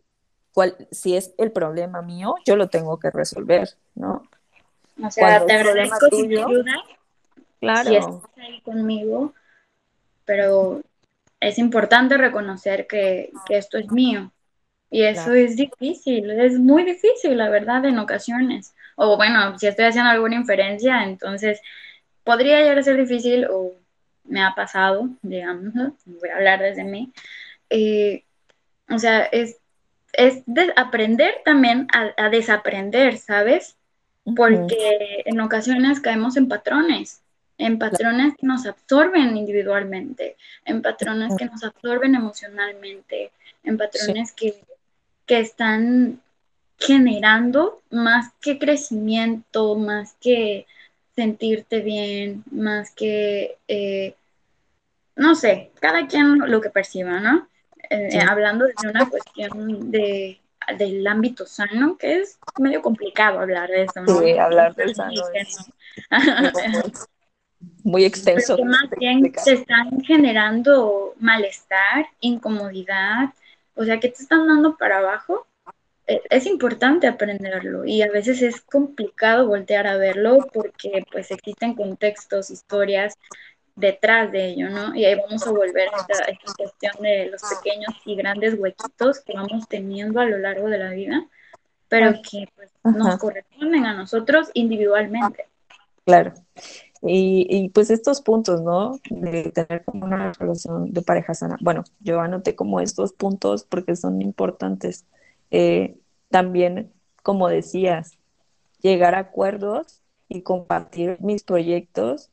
si 0.90 1.16
es 1.16 1.32
el 1.38 1.52
problema 1.52 2.02
mío, 2.02 2.34
yo 2.44 2.56
lo 2.56 2.68
tengo 2.68 2.98
que 2.98 3.10
resolver, 3.10 3.68
¿no? 3.94 4.22
O 5.02 5.10
sea, 5.10 5.44
te 5.46 5.52
agradezco 5.52 6.08
tuyo, 6.08 6.46
ayuda. 6.46 6.74
Claro. 7.60 7.88
Si 7.88 7.96
estás 7.96 8.38
ahí 8.38 8.60
conmigo, 8.62 9.34
pero 10.24 10.80
es 11.40 11.58
importante 11.58 12.16
reconocer 12.16 12.86
que, 12.86 13.30
esto 13.48 13.78
es 13.78 13.90
mío. 13.90 14.32
Y 14.90 15.02
eso 15.02 15.34
es 15.34 15.56
difícil, 15.56 16.30
es 16.30 16.58
muy 16.58 16.82
difícil, 16.82 17.36
la 17.36 17.50
verdad, 17.50 17.84
en 17.84 17.98
ocasiones. 17.98 18.74
O 18.96 19.16
bueno, 19.16 19.58
si 19.58 19.66
estoy 19.66 19.84
haciendo 19.84 20.10
alguna 20.10 20.36
inferencia, 20.36 21.04
entonces 21.04 21.60
podría 22.28 22.60
llegar 22.60 22.78
a 22.78 22.82
ser 22.82 22.98
difícil 22.98 23.46
o 23.50 23.72
me 24.24 24.42
ha 24.42 24.54
pasado, 24.54 25.08
digamos, 25.22 25.72
voy 26.04 26.28
a 26.28 26.36
hablar 26.36 26.60
desde 26.60 26.84
mí. 26.84 27.10
Eh, 27.70 28.22
o 28.90 28.98
sea, 28.98 29.22
es, 29.22 29.56
es 30.12 30.42
aprender 30.76 31.36
también 31.42 31.88
a, 31.90 32.28
desaprender, 32.28 33.16
¿sabes? 33.16 33.76
Porque 34.36 35.22
en 35.24 35.40
ocasiones 35.40 36.00
caemos 36.00 36.36
en 36.36 36.48
patrones, 36.48 37.22
en 37.56 37.78
patrones 37.78 38.34
que 38.38 38.46
nos 38.46 38.66
absorben 38.66 39.34
individualmente, 39.34 40.36
en 40.66 40.82
patrones 40.82 41.34
que 41.34 41.46
nos 41.46 41.64
absorben 41.64 42.14
emocionalmente, 42.14 43.30
en 43.64 43.78
patrones 43.78 44.32
que, 44.32 44.54
que 45.24 45.40
están 45.40 46.20
generando 46.78 47.80
más 47.88 48.34
que 48.42 48.58
crecimiento, 48.58 49.76
más 49.76 50.12
que 50.20 50.66
sentirte 51.18 51.80
bien, 51.80 52.44
más 52.52 52.92
que, 52.92 53.58
eh, 53.66 54.14
no 55.16 55.34
sé, 55.34 55.72
cada 55.80 56.06
quien 56.06 56.38
lo 56.38 56.60
que 56.60 56.70
perciba, 56.70 57.18
¿no? 57.18 57.48
Eh, 57.90 58.20
hablando 58.20 58.66
de 58.66 58.74
una 58.88 59.10
cuestión 59.10 59.90
de, 59.90 60.38
del 60.78 61.04
ámbito 61.08 61.44
sano, 61.44 61.98
que 61.98 62.20
es 62.20 62.38
medio 62.60 62.82
complicado 62.82 63.40
hablar 63.40 63.68
de 63.68 63.82
eso, 63.82 64.00
¿no? 64.00 64.20
Sí, 64.20 64.38
hablar 64.38 64.76
del 64.76 64.94
sano. 64.94 65.20
muy 67.82 68.04
extenso. 68.04 68.54
Pero 68.54 68.68
que 68.68 68.76
más 68.76 68.90
bien 68.96 69.32
te 69.32 69.54
están 69.54 70.00
generando 70.02 71.16
malestar, 71.18 72.06
incomodidad, 72.20 73.30
o 73.74 73.82
sea, 73.84 73.98
que 73.98 74.10
te 74.10 74.22
están 74.22 74.46
dando 74.46 74.76
para 74.76 74.98
abajo, 74.98 75.47
es 76.08 76.46
importante 76.46 77.06
aprenderlo 77.06 77.84
y 77.84 78.02
a 78.02 78.10
veces 78.10 78.40
es 78.40 78.62
complicado 78.62 79.46
voltear 79.46 79.86
a 79.86 79.96
verlo 79.96 80.38
porque 80.52 81.04
pues 81.12 81.30
existen 81.30 81.74
contextos, 81.74 82.50
historias 82.50 83.14
detrás 83.76 84.32
de 84.32 84.48
ello, 84.48 84.70
¿no? 84.70 84.94
Y 84.94 85.04
ahí 85.04 85.14
vamos 85.14 85.46
a 85.46 85.50
volver 85.50 85.88
a 85.94 85.98
esta, 85.98 86.24
esta 86.24 86.52
cuestión 86.56 86.92
de 87.00 87.26
los 87.30 87.42
pequeños 87.42 87.94
y 88.04 88.16
grandes 88.16 88.58
huequitos 88.58 89.20
que 89.20 89.34
vamos 89.34 89.68
teniendo 89.68 90.20
a 90.20 90.24
lo 90.24 90.38
largo 90.38 90.68
de 90.68 90.78
la 90.78 90.90
vida, 90.90 91.26
pero 91.88 92.12
que 92.28 92.48
pues, 92.56 92.70
nos 92.82 93.18
corresponden 93.18 93.86
a 93.86 93.94
nosotros 93.94 94.50
individualmente. 94.54 95.46
Claro. 96.04 96.32
Y, 97.02 97.46
y, 97.48 97.68
pues 97.68 97.90
estos 97.90 98.20
puntos, 98.20 98.60
¿no? 98.62 98.98
De 99.08 99.52
tener 99.52 99.84
como 99.84 100.04
una 100.04 100.32
relación 100.32 100.92
de 100.92 101.02
pareja 101.02 101.34
sana. 101.34 101.56
Bueno, 101.60 101.84
yo 102.00 102.20
anoté 102.20 102.56
como 102.56 102.80
estos 102.80 103.12
puntos 103.12 103.62
porque 103.62 103.94
son 103.94 104.20
importantes. 104.20 105.04
Eh, 105.50 105.96
también, 106.30 106.92
como 107.22 107.48
decías, 107.48 108.18
llegar 108.80 109.14
a 109.14 109.20
acuerdos 109.20 110.02
y 110.28 110.42
compartir 110.42 111.16
mis 111.20 111.42
proyectos 111.42 112.30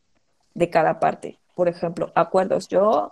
de 0.53 0.69
cada 0.69 0.99
parte. 0.99 1.39
Por 1.55 1.67
ejemplo, 1.67 2.11
acuerdos. 2.15 2.67
Yo 2.67 3.11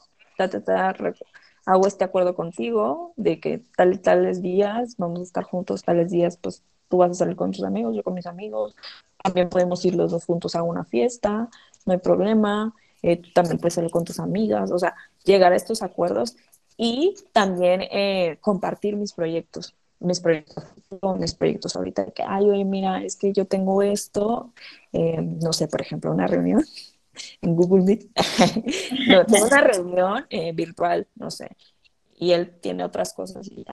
hago 1.65 1.87
este 1.87 2.03
acuerdo 2.03 2.35
contigo 2.35 3.13
de 3.15 3.39
que 3.39 3.61
tal 3.77 3.99
tales 4.01 4.41
días 4.41 4.95
vamos 4.97 5.21
a 5.21 5.23
estar 5.23 5.43
juntos, 5.43 5.83
tales 5.83 6.11
días, 6.11 6.37
pues 6.37 6.63
tú 6.89 6.97
vas 6.97 7.11
a 7.11 7.13
salir 7.13 7.35
con 7.35 7.51
tus 7.51 7.63
amigos, 7.63 7.95
yo 7.95 8.03
con 8.03 8.13
mis 8.13 8.27
amigos. 8.27 8.75
También 9.23 9.49
podemos 9.49 9.83
ir 9.85 9.95
los 9.95 10.11
dos 10.11 10.25
juntos 10.25 10.55
a 10.55 10.63
una 10.63 10.83
fiesta, 10.83 11.49
no 11.85 11.93
hay 11.93 11.99
problema. 11.99 12.73
Eh, 13.01 13.17
tú 13.17 13.29
también 13.33 13.57
puedes 13.57 13.73
salir 13.73 13.91
con 13.91 14.05
tus 14.05 14.19
amigas, 14.19 14.71
o 14.71 14.79
sea, 14.79 14.95
llegar 15.25 15.51
a 15.51 15.57
estos 15.57 15.81
acuerdos 15.81 16.37
y 16.77 17.15
también 17.33 17.81
eh, 17.81 18.37
compartir 18.41 18.95
mis 18.95 19.13
proyectos 19.13 19.75
mis 20.03 20.19
proyectos, 20.19 20.65
mis 21.17 21.33
proyectos 21.33 21.75
ahorita, 21.75 22.11
que, 22.11 22.23
ay, 22.23 22.49
oye, 22.49 22.65
mira, 22.65 23.03
es 23.03 23.15
que 23.15 23.31
yo 23.33 23.45
tengo 23.45 23.81
esto, 23.81 24.53
eh, 24.91 25.21
no 25.21 25.53
sé, 25.53 25.67
por 25.67 25.81
ejemplo, 25.81 26.11
una 26.11 26.27
reunión 26.27 26.63
en 27.41 27.55
Google 27.55 27.83
Meet. 27.83 28.09
no, 29.07 29.25
tengo 29.25 29.45
una 29.45 29.61
reunión 29.61 30.25
eh, 30.29 30.51
virtual, 30.53 31.07
no 31.15 31.31
sé, 31.31 31.55
y 32.15 32.31
él 32.31 32.51
tiene 32.59 32.83
otras 32.83 33.13
cosas 33.13 33.47
y 33.47 33.65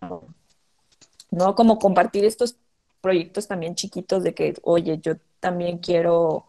no, 1.30 1.54
como 1.54 1.78
compartir 1.78 2.24
estos 2.24 2.56
proyectos 3.00 3.46
también 3.46 3.74
chiquitos 3.74 4.22
de 4.22 4.34
que, 4.34 4.54
oye, 4.62 4.98
yo 4.98 5.14
también 5.40 5.78
quiero, 5.78 6.46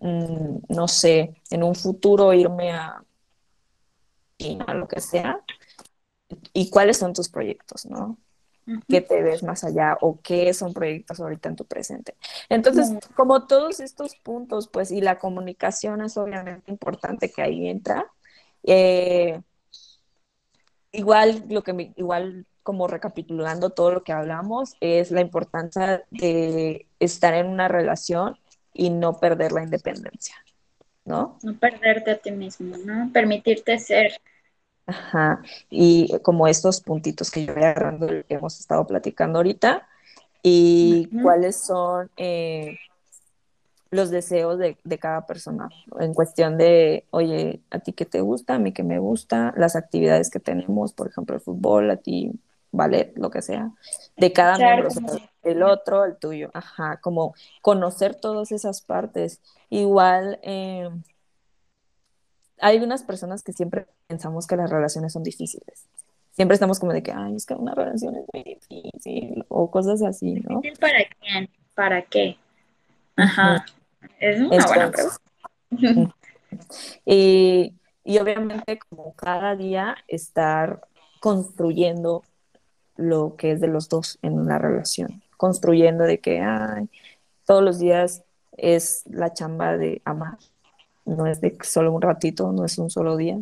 mm, 0.00 0.58
no 0.68 0.88
sé, 0.88 1.40
en 1.50 1.62
un 1.62 1.74
futuro 1.74 2.32
irme 2.32 2.72
a 2.72 3.04
China, 4.38 4.74
lo 4.74 4.88
que 4.88 5.00
sea, 5.00 5.40
y 6.52 6.70
cuáles 6.70 6.98
son 6.98 7.12
tus 7.12 7.28
proyectos, 7.28 7.86
¿no? 7.86 8.18
Qué 8.88 9.00
te 9.00 9.22
ves 9.22 9.42
más 9.42 9.64
allá 9.64 9.96
o 10.00 10.20
qué 10.22 10.52
son 10.54 10.72
proyectos 10.72 11.20
ahorita 11.20 11.48
en 11.48 11.56
tu 11.56 11.64
presente. 11.64 12.16
Entonces, 12.48 12.92
como 13.14 13.46
todos 13.46 13.80
estos 13.80 14.16
puntos, 14.16 14.68
pues, 14.68 14.90
y 14.90 15.00
la 15.00 15.18
comunicación 15.18 16.02
es 16.02 16.16
obviamente 16.16 16.70
importante 16.70 17.30
que 17.30 17.42
ahí 17.42 17.68
entra. 17.68 18.06
Eh, 18.62 19.40
igual, 20.92 21.44
lo 21.48 21.62
que 21.62 21.72
me, 21.72 21.92
igual 21.96 22.46
como 22.62 22.88
recapitulando 22.88 23.70
todo 23.70 23.92
lo 23.92 24.04
que 24.04 24.12
hablamos, 24.12 24.74
es 24.80 25.10
la 25.10 25.20
importancia 25.20 26.04
de 26.10 26.86
estar 26.98 27.34
en 27.34 27.46
una 27.46 27.68
relación 27.68 28.38
y 28.72 28.90
no 28.90 29.20
perder 29.20 29.52
la 29.52 29.62
independencia, 29.62 30.34
¿no? 31.04 31.38
No 31.42 31.58
perderte 31.58 32.10
a 32.12 32.18
ti 32.18 32.32
mismo, 32.32 32.76
¿no? 32.78 33.10
Permitirte 33.12 33.78
ser 33.78 34.18
Ajá, 34.86 35.40
y 35.70 36.18
como 36.20 36.46
estos 36.46 36.80
puntitos 36.80 37.30
que 37.30 37.46
yo 37.46 37.54
voy 37.54 37.62
agarrando, 37.62 38.06
que 38.06 38.24
hemos 38.28 38.60
estado 38.60 38.86
platicando 38.86 39.38
ahorita, 39.38 39.86
y 40.42 41.08
cuáles 41.22 41.56
son 41.56 42.10
eh, 42.18 42.76
los 43.90 44.10
deseos 44.10 44.58
de, 44.58 44.76
cada 44.98 45.26
persona, 45.26 45.70
en 45.98 46.12
cuestión 46.12 46.58
de, 46.58 47.06
oye, 47.10 47.60
a 47.70 47.78
ti 47.78 47.94
qué 47.94 48.04
te 48.04 48.20
gusta, 48.20 48.56
a 48.56 48.58
mí 48.58 48.72
qué 48.72 48.82
me 48.82 48.98
gusta, 48.98 49.54
las 49.56 49.74
actividades 49.74 50.28
que 50.28 50.40
tenemos, 50.40 50.92
por 50.92 51.08
ejemplo, 51.08 51.34
el 51.34 51.40
fútbol, 51.40 51.90
a 51.90 51.96
ti 51.96 52.32
ballet, 52.72 53.12
lo 53.16 53.30
que 53.30 53.40
sea, 53.40 53.70
de 54.16 54.32
cada 54.32 54.58
miembro, 54.58 54.90
el 55.44 55.62
otro, 55.62 56.04
el 56.04 56.16
tuyo, 56.16 56.50
ajá, 56.52 56.98
como 57.00 57.34
conocer 57.62 58.14
todas 58.14 58.52
esas 58.52 58.82
partes. 58.82 59.40
Igual, 59.70 60.40
eh, 60.42 60.90
hay 62.60 62.78
unas 62.78 63.02
personas 63.02 63.42
que 63.42 63.52
siempre 63.52 63.86
pensamos 64.06 64.46
que 64.46 64.56
las 64.56 64.70
relaciones 64.70 65.12
son 65.12 65.22
difíciles. 65.22 65.86
Siempre 66.32 66.54
estamos 66.54 66.80
como 66.80 66.92
de 66.92 67.02
que, 67.02 67.12
ay, 67.12 67.36
es 67.36 67.46
que 67.46 67.54
una 67.54 67.74
relación 67.74 68.16
es 68.16 68.24
muy 68.32 68.42
difícil 68.42 69.44
o 69.48 69.70
cosas 69.70 70.02
así, 70.02 70.34
¿no? 70.34 70.60
¿Para 70.80 71.04
quién? 71.20 71.48
¿Para 71.74 72.02
qué? 72.02 72.36
Ajá. 73.16 73.64
Es 74.18 74.40
una 74.40 74.66
buena 74.66 74.90
pregunta. 74.90 75.20
y, 77.04 77.74
y 78.04 78.18
obviamente 78.18 78.78
como 78.88 79.14
cada 79.14 79.56
día 79.56 79.96
estar 80.08 80.86
construyendo 81.20 82.22
lo 82.96 83.36
que 83.36 83.52
es 83.52 83.60
de 83.60 83.68
los 83.68 83.88
dos 83.88 84.18
en 84.22 84.38
una 84.38 84.58
relación, 84.58 85.22
construyendo 85.36 86.04
de 86.04 86.18
que, 86.18 86.40
ay, 86.40 86.88
todos 87.44 87.62
los 87.62 87.78
días 87.78 88.24
es 88.56 89.02
la 89.06 89.32
chamba 89.32 89.76
de 89.76 90.00
amar, 90.04 90.38
no 91.04 91.26
es 91.26 91.40
de 91.40 91.56
solo 91.62 91.92
un 91.92 92.02
ratito, 92.02 92.52
no 92.52 92.64
es 92.64 92.78
un 92.78 92.90
solo 92.90 93.16
día. 93.16 93.38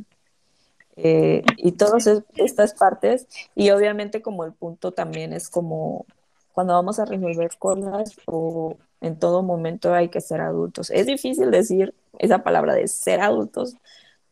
Eh, 0.97 1.43
y 1.57 1.73
todas 1.73 2.07
estas 2.37 2.75
partes, 2.75 3.27
y 3.55 3.71
obviamente 3.71 4.21
como 4.21 4.45
el 4.45 4.53
punto 4.53 4.93
también 4.93 5.33
es 5.33 5.49
como 5.49 6.07
cuando 6.53 6.75
vamos 6.75 6.99
a 6.99 7.07
resolver 7.07 7.51
cosas 7.59 8.15
o 8.27 8.77
en 9.01 9.19
todo 9.19 9.43
momento 9.43 9.95
hay 9.95 10.09
que 10.09 10.21
ser 10.21 10.41
adultos. 10.41 10.91
Es 10.91 11.07
difícil 11.07 11.51
decir 11.51 11.95
esa 12.19 12.43
palabra 12.43 12.75
de 12.75 12.89
ser 12.89 13.21
adultos 13.21 13.77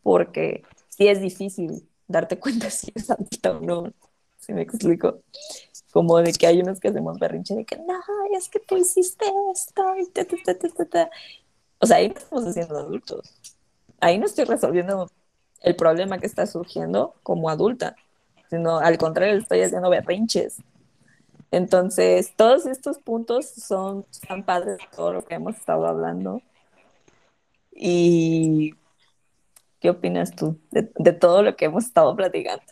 porque 0.02 0.62
sí 0.88 1.08
es 1.08 1.20
difícil 1.20 1.88
darte 2.08 2.38
cuenta 2.38 2.70
si 2.70 2.92
es 2.94 3.10
adulta 3.10 3.52
o 3.52 3.60
no, 3.60 3.92
si 4.38 4.52
me 4.52 4.62
explico. 4.62 5.20
Como 5.92 6.18
de 6.18 6.32
que 6.32 6.46
hay 6.46 6.60
unos 6.60 6.78
que 6.78 6.88
hacemos 6.88 7.18
berrinche 7.18 7.54
de 7.54 7.64
que 7.64 7.76
no, 7.76 8.00
es 8.36 8.48
que 8.48 8.60
tú 8.60 8.76
hiciste 8.76 9.24
esto 9.52 9.82
o 11.80 11.86
sea, 11.86 11.96
ahí 11.96 12.08
no 12.08 12.14
estamos 12.14 12.46
haciendo 12.46 12.78
adultos. 12.78 13.34
Ahí 14.00 14.18
no 14.18 14.26
estoy 14.26 14.44
resolviendo 14.44 15.10
el 15.62 15.76
problema 15.76 16.18
que 16.18 16.26
está 16.26 16.46
surgiendo 16.46 17.14
como 17.22 17.50
adulta, 17.50 17.96
sino 18.48 18.78
al 18.78 18.98
contrario, 18.98 19.38
estoy 19.38 19.62
haciendo 19.62 19.90
berrinches. 19.90 20.58
Entonces, 21.50 22.34
todos 22.36 22.66
estos 22.66 22.98
puntos 22.98 23.46
son 23.46 24.06
tan 24.28 24.44
padres 24.44 24.78
de 24.78 24.84
todo 24.94 25.12
lo 25.12 25.24
que 25.24 25.34
hemos 25.34 25.56
estado 25.56 25.86
hablando. 25.86 26.42
¿Y 27.72 28.74
qué 29.80 29.90
opinas 29.90 30.36
tú 30.36 30.58
de, 30.70 30.90
de 30.94 31.12
todo 31.12 31.42
lo 31.42 31.56
que 31.56 31.64
hemos 31.64 31.84
estado 31.86 32.14
platicando? 32.14 32.62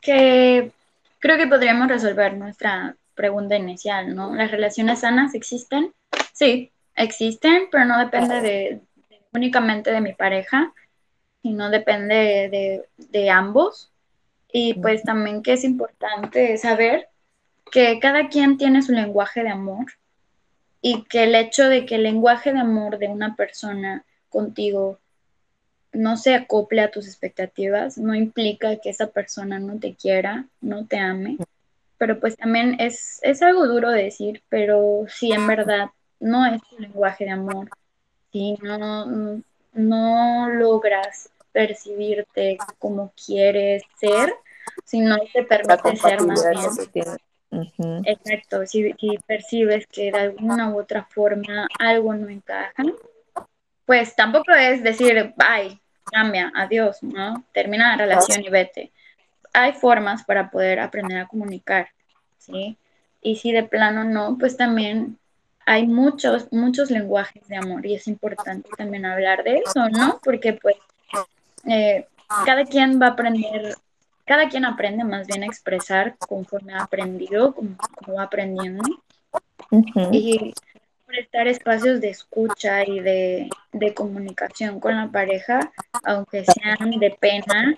Que 0.00 0.72
creo 1.18 1.36
que 1.36 1.48
podríamos 1.48 1.88
resolver 1.88 2.36
nuestra 2.36 2.96
pregunta 3.14 3.56
inicial, 3.56 4.14
¿no? 4.14 4.34
¿Las 4.34 4.50
relaciones 4.50 5.00
sanas 5.00 5.34
existen? 5.34 5.92
Sí, 6.32 6.72
existen, 6.96 7.68
pero 7.70 7.84
no 7.84 7.98
depende 7.98 8.40
de, 8.40 8.80
únicamente 9.32 9.92
de 9.92 10.00
mi 10.00 10.14
pareja, 10.14 10.72
sino 11.42 11.70
depende 11.70 12.82
de, 12.96 13.30
ambos. 13.30 13.92
Y 14.52 14.74
pues 14.74 15.02
también 15.02 15.42
que 15.42 15.52
es 15.52 15.64
importante 15.64 16.56
saber 16.56 17.08
que 17.70 17.98
cada 18.00 18.28
quien 18.28 18.56
tiene 18.56 18.82
su 18.82 18.92
lenguaje 18.92 19.42
de 19.42 19.50
amor 19.50 19.86
y 20.80 21.02
que 21.04 21.24
el 21.24 21.34
hecho 21.34 21.68
de 21.68 21.84
que 21.84 21.96
el 21.96 22.04
lenguaje 22.04 22.52
de 22.52 22.60
amor 22.60 22.98
de 22.98 23.08
una 23.08 23.36
persona 23.36 24.04
contigo 24.28 24.98
no 25.92 26.16
se 26.16 26.34
acople 26.34 26.80
a 26.80 26.90
tus 26.90 27.06
expectativas, 27.06 27.98
no 27.98 28.14
implica 28.14 28.76
que 28.76 28.90
esa 28.90 29.08
persona 29.08 29.58
no 29.58 29.78
te 29.78 29.94
quiera, 29.94 30.46
no 30.60 30.86
te 30.86 30.98
ame, 30.98 31.38
pero 31.98 32.20
pues 32.20 32.36
también 32.36 32.76
es, 32.78 33.18
es 33.22 33.42
algo 33.42 33.66
duro 33.66 33.90
de 33.90 34.04
decir, 34.04 34.42
pero 34.48 35.06
si 35.08 35.32
en 35.32 35.46
verdad 35.46 35.90
no 36.20 36.46
es 36.46 36.62
tu 36.62 36.78
lenguaje 36.78 37.24
de 37.24 37.30
amor, 37.30 37.68
si 38.32 38.54
no, 38.62 39.42
no 39.72 40.48
logras 40.48 41.30
percibirte 41.52 42.58
como 42.78 43.12
quieres 43.12 43.82
ser, 43.98 44.34
si 44.84 45.00
no 45.00 45.16
te 45.32 45.42
permite 45.44 45.96
ser 45.96 46.22
más 46.22 46.44
bien. 46.92 47.06
Exacto, 48.04 48.66
si, 48.66 48.94
percibes 49.26 49.86
que 49.86 50.10
de 50.12 50.18
alguna 50.18 50.70
u 50.70 50.80
otra 50.80 51.04
forma 51.04 51.68
algo 51.78 52.14
no 52.14 52.28
encaja, 52.28 52.84
pues 53.84 54.14
tampoco 54.16 54.52
es 54.52 54.82
decir, 54.82 55.34
bye, 55.36 55.80
cambia, 56.04 56.52
adiós, 56.54 57.02
¿no? 57.02 57.44
Termina 57.52 57.96
la 57.96 58.04
relación 58.04 58.42
y 58.42 58.50
vete. 58.50 58.92
Hay 59.52 59.72
formas 59.72 60.24
para 60.24 60.50
poder 60.50 60.80
aprender 60.80 61.18
a 61.18 61.26
comunicar, 61.26 61.88
¿sí? 62.38 62.76
Y 63.22 63.36
si 63.36 63.52
de 63.52 63.62
plano 63.62 64.04
no, 64.04 64.36
pues 64.38 64.56
también 64.56 65.18
hay 65.66 65.86
muchos, 65.86 66.46
muchos 66.52 66.92
lenguajes 66.92 67.46
de 67.48 67.56
amor 67.56 67.84
y 67.84 67.96
es 67.96 68.06
importante 68.06 68.70
también 68.78 69.04
hablar 69.04 69.42
de 69.42 69.58
eso, 69.66 69.88
¿no? 69.90 70.20
Porque 70.22 70.52
pues 70.52 70.76
eh, 71.68 72.06
cada 72.44 72.64
quien 72.64 73.02
va 73.02 73.06
a 73.06 73.10
aprender, 73.10 73.74
cada 74.24 74.48
quien 74.48 74.64
aprende 74.64 75.02
más 75.02 75.26
bien 75.26 75.42
a 75.42 75.46
expresar 75.46 76.16
conforme 76.18 76.72
ha 76.72 76.84
aprendido, 76.84 77.52
como, 77.52 77.76
va 78.16 78.22
aprendiendo. 78.22 78.84
Y 80.12 80.54
prestar 81.04 81.48
espacios 81.48 82.00
de 82.00 82.10
escucha 82.10 82.84
y 82.84 83.00
de, 83.00 83.50
de 83.72 83.92
comunicación 83.92 84.78
con 84.78 84.94
la 84.94 85.08
pareja, 85.08 85.72
aunque 86.04 86.44
sean 86.44 86.90
de 86.92 87.10
pena, 87.10 87.74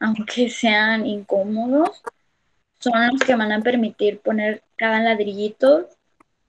aunque 0.00 0.50
sean 0.50 1.06
incómodos, 1.06 2.02
son 2.80 3.12
los 3.12 3.20
que 3.20 3.36
van 3.36 3.52
a 3.52 3.60
permitir 3.60 4.18
poner 4.18 4.62
cada 4.76 5.00
ladrillito 5.00 5.88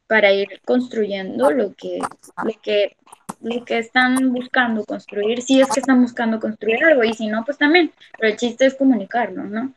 para 0.09 0.31
ir 0.31 0.59
construyendo 0.65 1.51
lo 1.51 1.75
que, 1.75 1.99
lo 2.43 2.51
que, 2.63 2.97
lo 3.41 3.63
que 3.63 3.77
están 3.77 4.33
buscando 4.33 4.83
construir, 4.83 5.43
si 5.43 5.61
es 5.61 5.69
que 5.69 5.81
están 5.81 6.01
buscando 6.01 6.39
construir 6.39 6.83
algo, 6.83 7.03
y 7.03 7.13
si 7.13 7.27
no, 7.27 7.45
pues 7.45 7.59
también, 7.59 7.93
pero 8.17 8.31
el 8.31 8.37
chiste 8.37 8.65
es 8.65 8.73
comunicarlo, 8.73 9.43
¿no? 9.43 9.71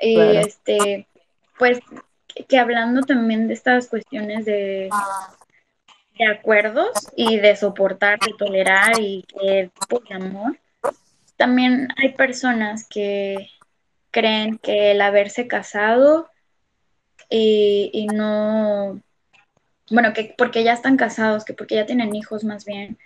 Y 0.00 0.18
este, 0.38 1.06
pues, 1.56 1.78
que 2.48 2.58
hablando 2.58 3.02
también 3.02 3.46
de 3.46 3.54
estas 3.54 3.86
cuestiones 3.86 4.44
de, 4.44 4.90
de 6.18 6.26
acuerdos 6.26 6.90
y 7.14 7.38
de 7.38 7.54
soportar, 7.54 8.18
de 8.18 8.34
tolerar 8.36 8.98
y 8.98 9.22
que 9.22 9.70
por 9.88 10.02
amor, 10.12 10.58
también 11.36 11.86
hay 11.96 12.12
personas 12.14 12.88
que 12.88 13.50
creen 14.10 14.58
que 14.58 14.90
el 14.90 15.00
haberse 15.00 15.46
casado 15.46 16.28
y, 17.30 17.90
y 17.92 18.08
no 18.08 19.00
bueno, 19.90 20.12
que 20.12 20.34
porque 20.36 20.64
ya 20.64 20.72
están 20.72 20.96
casados, 20.96 21.44
que 21.44 21.54
porque 21.54 21.76
ya 21.76 21.86
tienen 21.86 22.14
hijos 22.14 22.44
más 22.44 22.64
bien, 22.64 22.98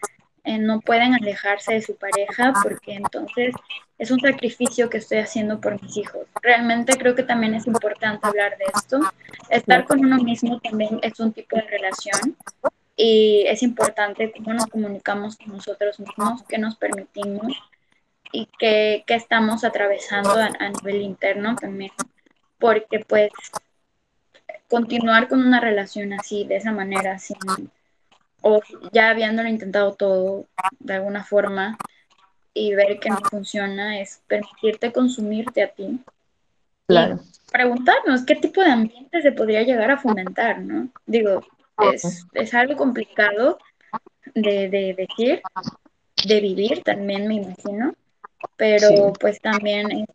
eh, 0.45 0.59
no 0.59 0.81
pueden 0.81 1.15
alejarse 1.15 1.75
de 1.75 1.83
su 1.83 1.97
pareja 1.97 2.55
porque 2.63 2.95
entonces 2.95 3.55
es 3.99 4.11
un 4.11 4.21
sacrificio 4.21 4.89
que 4.89 4.99
estoy 4.99 5.19
haciendo 5.19 5.61
por 5.61 5.81
mis 5.83 5.97
hijos. 5.99 6.27
Realmente 6.41 6.97
creo 6.97 7.15
que 7.15 7.23
también 7.23 7.55
es 7.55 7.67
importante 7.67 8.27
hablar 8.27 8.57
de 8.57 8.65
esto. 8.75 9.01
Estar 9.51 9.85
con 9.85 10.03
uno 10.03 10.17
mismo 10.19 10.59
también 10.61 10.99
es 11.03 11.21
un 11.21 11.33
tipo 11.33 11.57
de 11.57 11.63
relación 11.63 12.37
y 12.97 13.45
es 13.47 13.63
importante 13.63 14.33
cómo 14.33 14.55
nos 14.55 14.67
comunicamos 14.67 15.37
con 15.37 15.49
nosotros 15.57 16.01
mismos, 16.01 16.43
qué 16.49 16.57
nos 16.57 16.77
permitimos 16.77 17.53
y 18.33 18.49
qué, 18.59 19.05
qué 19.07 19.15
estamos 19.15 19.65
atravesando 19.65 20.31
a, 20.31 20.47
a 20.59 20.69
nivel 20.71 21.03
interno 21.03 21.57
también, 21.57 21.93
porque 22.59 23.01
pues 23.01 23.31
continuar 24.71 25.29
con 25.29 25.45
una 25.45 25.61
relación 25.61 26.13
así, 26.13 26.45
de 26.45 26.57
esa 26.57 26.71
manera, 26.71 27.19
sin, 27.19 27.37
o 28.41 28.61
ya 28.93 29.11
habiéndolo 29.11 29.49
intentado 29.49 29.95
todo 29.95 30.47
de 30.79 30.95
alguna 30.95 31.25
forma 31.25 31.77
y 32.55 32.75
ver 32.75 33.01
que 33.01 33.11
no 33.11 33.19
funciona, 33.29 34.01
es 34.01 34.23
permitirte 34.29 34.93
consumirte 34.93 35.65
a 35.65 35.69
ti. 35.69 36.01
Claro. 36.87 37.19
Y 37.23 37.51
preguntarnos 37.51 38.23
qué 38.25 38.37
tipo 38.37 38.63
de 38.63 38.71
ambiente 38.71 39.21
se 39.21 39.33
podría 39.33 39.63
llegar 39.63 39.91
a 39.91 39.99
fomentar, 39.99 40.61
¿no? 40.61 40.89
Digo, 41.05 41.45
es, 41.93 42.27
es 42.33 42.55
algo 42.55 42.77
complicado 42.77 43.59
de, 44.35 44.69
de, 44.69 44.95
decir, 44.95 45.43
de 46.27 46.41
vivir 46.41 46.83
también, 46.85 47.27
me 47.27 47.35
imagino, 47.35 47.95
pero 48.57 49.13
pues 49.15 49.41
también 49.41 49.91
es, 49.91 50.07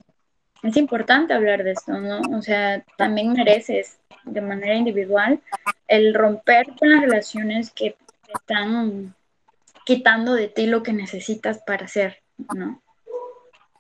es 0.64 0.78
importante 0.78 1.34
hablar 1.34 1.64
de 1.64 1.72
esto, 1.72 2.00
¿no? 2.00 2.22
O 2.38 2.42
sea, 2.42 2.84
también 2.98 3.34
mereces 3.34 3.98
de 4.26 4.42
manera 4.42 4.76
individual, 4.76 5.42
el 5.88 6.14
romper 6.14 6.68
con 6.78 6.90
las 6.90 7.02
relaciones 7.02 7.72
que 7.72 7.92
te 8.26 8.34
están 8.34 9.16
quitando 9.86 10.34
de 10.34 10.48
ti 10.48 10.66
lo 10.68 10.84
que 10.84 10.94
necesitas 10.94 11.60
para 11.60 11.88
ser, 11.88 12.18
¿no? 12.56 12.82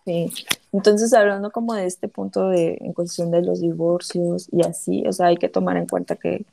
Sí, 0.06 0.32
entonces 0.72 1.14
hablando 1.14 1.50
como 1.50 1.74
de 1.74 1.88
este 1.88 2.08
punto 2.08 2.50
de 2.50 2.78
en 2.80 2.94
cuestión 2.94 3.32
de 3.32 3.42
los 3.42 3.60
divorcios 3.60 4.48
y 4.52 4.64
así, 4.64 5.04
o 5.08 5.12
sea, 5.12 5.28
hay 5.28 5.38
que 5.38 5.50
tomar 5.50 5.78
en 5.78 5.88
cuenta 5.88 6.16
que 6.16 6.46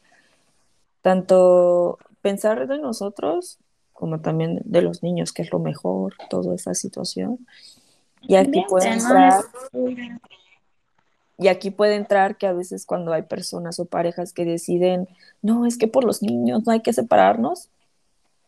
tanto 1.02 1.98
pensar 2.22 2.66
de 2.66 2.78
nosotros 2.78 3.58
como 3.92 4.20
también 4.20 4.60
de 4.64 4.82
los 4.82 5.02
niños, 5.02 5.32
que 5.32 5.42
es 5.42 5.52
lo 5.52 5.58
mejor, 5.58 6.14
toda 6.30 6.54
esa 6.54 6.74
situación. 6.74 7.46
Y 8.22 8.36
aquí 8.36 8.64
pueden 8.68 8.94
entrar 8.94 9.42
y 11.38 11.48
aquí 11.48 11.70
puede 11.70 11.96
entrar 11.96 12.36
que 12.36 12.46
a 12.46 12.52
veces 12.52 12.86
cuando 12.86 13.12
hay 13.12 13.22
personas 13.22 13.80
o 13.80 13.84
parejas 13.84 14.32
que 14.32 14.44
deciden, 14.44 15.08
no, 15.42 15.66
es 15.66 15.78
que 15.78 15.88
por 15.88 16.04
los 16.04 16.22
niños 16.22 16.62
no 16.66 16.72
hay 16.72 16.80
que 16.80 16.92
separarnos, 16.92 17.68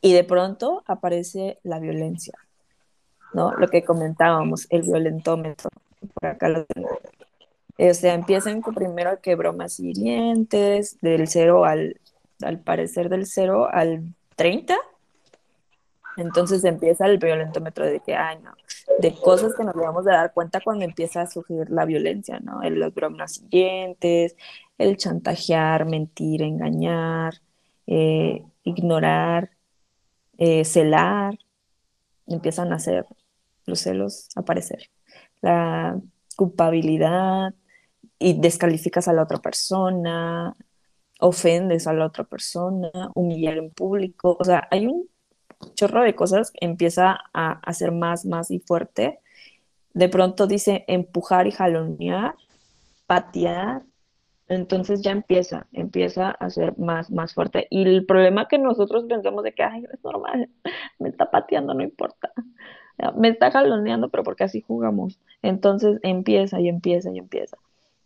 y 0.04 0.12
de 0.12 0.22
pronto 0.22 0.82
aparece 0.86 1.58
la 1.62 1.78
violencia, 1.78 2.34
¿no? 3.32 3.52
Lo 3.54 3.68
que 3.68 3.84
comentábamos, 3.84 4.66
el 4.68 4.82
violentómetro, 4.82 5.70
por 6.12 6.28
acá 6.28 6.50
lo 6.50 6.66
tengo. 6.66 7.00
O 7.78 7.94
sea, 7.94 8.12
empiezan 8.12 8.60
primero 8.60 9.20
que 9.22 9.34
bromas 9.34 9.80
hirientes, 9.80 10.98
del 11.00 11.26
0 11.26 11.64
al, 11.64 12.00
al 12.42 12.58
parecer 12.60 13.08
del 13.08 13.26
0 13.26 13.68
al 13.72 14.14
30, 14.36 14.76
entonces 16.16 16.64
empieza 16.64 17.06
el 17.06 17.18
violentómetro 17.18 17.84
de 17.84 18.00
que, 18.00 18.14
ay, 18.14 18.38
de 18.98 19.14
cosas 19.14 19.54
que 19.56 19.64
nos 19.64 19.74
debemos 19.74 20.04
de 20.04 20.12
dar 20.12 20.32
cuenta 20.32 20.60
cuando 20.60 20.84
empieza 20.84 21.22
a 21.22 21.26
surgir 21.26 21.70
la 21.70 21.84
violencia, 21.84 22.40
¿no? 22.40 22.62
El, 22.62 22.78
los 22.78 22.94
bromas 22.94 23.34
siguientes, 23.34 24.36
el 24.78 24.96
chantajear, 24.96 25.86
mentir, 25.86 26.42
engañar, 26.42 27.34
eh, 27.86 28.44
ignorar, 28.62 29.50
eh, 30.38 30.64
celar, 30.64 31.38
empiezan 32.26 32.72
a 32.72 32.76
hacer 32.76 33.06
los 33.66 33.80
celos 33.80 34.28
aparecer. 34.36 34.90
La 35.40 36.00
culpabilidad 36.36 37.54
y 38.18 38.40
descalificas 38.40 39.08
a 39.08 39.12
la 39.12 39.22
otra 39.22 39.38
persona, 39.38 40.56
ofendes 41.20 41.86
a 41.86 41.92
la 41.92 42.06
otra 42.06 42.24
persona, 42.24 42.90
humillar 43.14 43.58
en 43.58 43.70
público, 43.70 44.36
o 44.38 44.44
sea, 44.44 44.68
hay 44.70 44.86
un 44.86 45.08
chorro 45.74 46.02
de 46.02 46.14
cosas 46.14 46.52
empieza 46.60 47.18
a 47.32 47.52
hacer 47.62 47.92
más, 47.92 48.24
más 48.24 48.50
y 48.50 48.60
fuerte. 48.60 49.20
De 49.92 50.08
pronto 50.08 50.46
dice 50.46 50.84
empujar 50.88 51.46
y 51.46 51.52
jalonear, 51.52 52.34
patear. 53.06 53.82
Entonces 54.48 55.02
ya 55.02 55.12
empieza, 55.12 55.66
empieza 55.72 56.30
a 56.30 56.50
ser 56.50 56.76
más, 56.78 57.10
más 57.10 57.34
fuerte. 57.34 57.66
Y 57.70 57.82
el 57.82 58.04
problema 58.06 58.46
que 58.48 58.58
nosotros 58.58 59.04
pensamos 59.08 59.42
de 59.44 59.52
que, 59.52 59.62
ay, 59.62 59.84
es 59.92 60.04
normal, 60.04 60.50
me 60.98 61.08
está 61.08 61.30
pateando, 61.30 61.74
no 61.74 61.82
importa. 61.82 62.32
Me 63.16 63.28
está 63.28 63.50
jaloneando, 63.50 64.08
pero 64.08 64.22
porque 64.22 64.44
así 64.44 64.60
jugamos. 64.60 65.18
Entonces 65.42 65.98
empieza 66.02 66.60
y 66.60 66.68
empieza 66.68 67.10
y 67.10 67.18
empieza. 67.18 67.56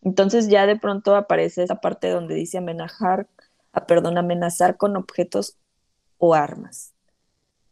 Entonces 0.03 0.49
ya 0.49 0.67
de 0.67 0.77
pronto 0.77 1.15
aparece 1.17 1.63
esa 1.63 1.77
parte 1.77 2.09
donde 2.11 2.35
dice 2.35 2.59
amenazar, 2.59 3.27
a, 3.73 3.87
perdón, 3.87 4.17
amenazar 4.17 4.77
con 4.77 4.97
objetos 4.97 5.59
o 6.19 6.35
armas 6.35 6.95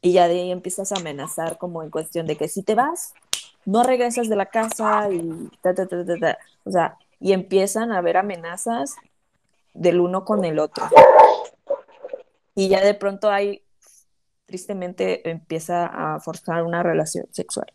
y 0.07 0.13
ya 0.13 0.29
de 0.29 0.41
ahí 0.41 0.53
empiezas 0.53 0.93
a 0.93 1.01
amenazar 1.01 1.59
como 1.59 1.83
en 1.83 1.91
cuestión 1.91 2.27
de 2.27 2.37
que 2.37 2.47
si 2.47 2.63
te 2.63 2.77
vas, 2.77 3.13
no 3.65 3.83
regresas 3.83 4.29
de 4.29 4.37
la 4.37 4.47
casa 4.47 5.11
y 5.11 5.51
ta, 5.61 5.75
ta, 5.75 5.89
ta, 5.89 6.05
ta, 6.05 6.39
O 6.63 6.71
sea, 6.71 6.97
y 7.19 7.33
empiezan 7.33 7.91
a 7.91 7.99
haber 7.99 8.17
amenazas 8.17 8.95
del 9.75 9.99
uno 9.99 10.25
con 10.25 10.45
el 10.45 10.61
otro. 10.61 10.89
Y 12.55 12.69
ya 12.69 12.85
de 12.85 12.95
pronto 12.95 13.31
hay, 13.31 13.65
tristemente, 14.45 15.29
empieza 15.29 15.87
a 15.87 16.21
forzar 16.21 16.63
una 16.63 16.85
relación 16.85 17.27
sexual. 17.33 17.67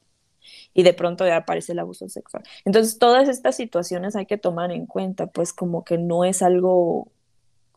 Y 0.74 0.84
de 0.84 0.94
pronto 0.94 1.28
ya 1.28 1.36
aparece 1.36 1.74
el 1.74 1.80
abuso 1.80 2.08
sexual. 2.08 2.44
Entonces, 2.64 2.98
todas 2.98 3.28
estas 3.28 3.58
situaciones 3.58 4.16
hay 4.16 4.26
que 4.26 4.38
tomar 4.38 4.72
en 4.72 4.86
cuenta, 4.86 5.28
pues 5.28 5.52
como 5.52 5.84
que 5.84 5.98
no 5.98 6.24
es 6.24 6.42
algo 6.42 7.10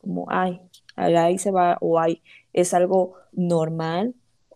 como, 0.00 0.26
ay, 0.30 0.60
ahí 0.94 1.38
se 1.38 1.50
va, 1.50 1.76
o 1.80 1.98
ay, 1.98 2.22
es 2.52 2.72
algo 2.72 3.14
normal, 3.32 4.14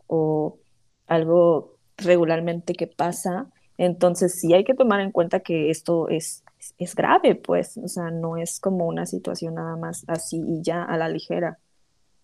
o 0.09 0.59
algo 1.07 1.77
regularmente 1.97 2.75
que 2.75 2.89
pasa. 2.89 3.47
Entonces 3.77 4.41
sí 4.41 4.53
hay 4.55 4.65
que 4.65 4.75
tomar 4.75 5.01
en 5.01 5.13
cuenta 5.13 5.41
que 5.41 5.71
esto 5.71 6.09
es, 6.09 6.43
es 6.79 6.95
grave, 6.97 7.37
pues, 7.37 7.77
o 7.79 7.87
sea, 7.87 8.11
no 8.11 8.37
es 8.37 8.59
como 8.59 8.87
una 8.87 9.07
situación 9.07 9.55
nada 9.55 9.77
más 9.77 10.05
así 10.09 10.43
y 10.45 10.63
ya 10.63 10.83
a 10.83 10.97
la 10.97 11.09
ligera, 11.09 11.59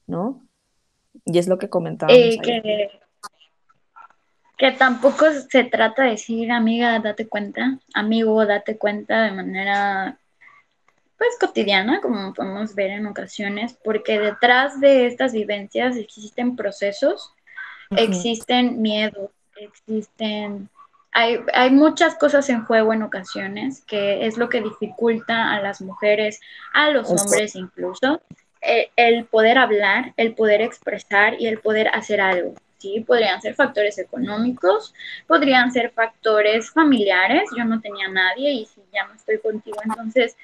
¿no? 0.08 0.42
Y 1.24 1.38
es 1.38 1.46
lo 1.46 1.58
que 1.58 1.68
comentábamos. 1.68 2.18
Eh, 2.18 2.38
que, 2.42 2.90
que 4.58 4.72
tampoco 4.72 5.26
se 5.48 5.64
trata 5.64 6.02
de 6.02 6.10
decir, 6.10 6.50
amiga, 6.50 6.98
date 6.98 7.28
cuenta, 7.28 7.78
amigo, 7.94 8.44
date 8.44 8.76
cuenta 8.76 9.22
de 9.22 9.32
manera 9.32 10.18
pues 11.16 11.38
cotidiana, 11.38 12.00
como 12.00 12.34
podemos 12.34 12.74
ver 12.74 12.90
en 12.90 13.06
ocasiones, 13.06 13.78
porque 13.84 14.18
detrás 14.18 14.80
de 14.80 15.06
estas 15.06 15.32
vivencias 15.32 15.96
existen 15.96 16.56
procesos 16.56 17.32
existen 17.90 18.82
miedos, 18.82 19.30
existen, 19.56 20.68
hay, 21.12 21.38
hay, 21.52 21.70
muchas 21.70 22.16
cosas 22.16 22.48
en 22.48 22.64
juego 22.64 22.92
en 22.92 23.02
ocasiones, 23.02 23.82
que 23.86 24.26
es 24.26 24.36
lo 24.36 24.48
que 24.48 24.60
dificulta 24.60 25.52
a 25.52 25.60
las 25.60 25.80
mujeres, 25.80 26.40
a 26.72 26.90
los 26.90 27.08
hombres 27.08 27.54
incluso, 27.54 28.20
eh, 28.66 28.90
el 28.96 29.26
poder 29.26 29.58
hablar, 29.58 30.14
el 30.16 30.34
poder 30.34 30.62
expresar 30.62 31.40
y 31.40 31.46
el 31.46 31.58
poder 31.58 31.88
hacer 31.88 32.20
algo. 32.20 32.54
¿sí? 32.78 33.04
Podrían 33.06 33.42
ser 33.42 33.54
factores 33.54 33.98
económicos, 33.98 34.94
podrían 35.26 35.70
ser 35.70 35.90
factores 35.90 36.70
familiares. 36.70 37.50
Yo 37.56 37.64
no 37.64 37.80
tenía 37.80 38.08
nadie 38.08 38.52
y 38.52 38.64
si 38.64 38.80
ya 38.92 39.06
no 39.06 39.14
estoy 39.14 39.38
contigo, 39.38 39.76
entonces, 39.84 40.36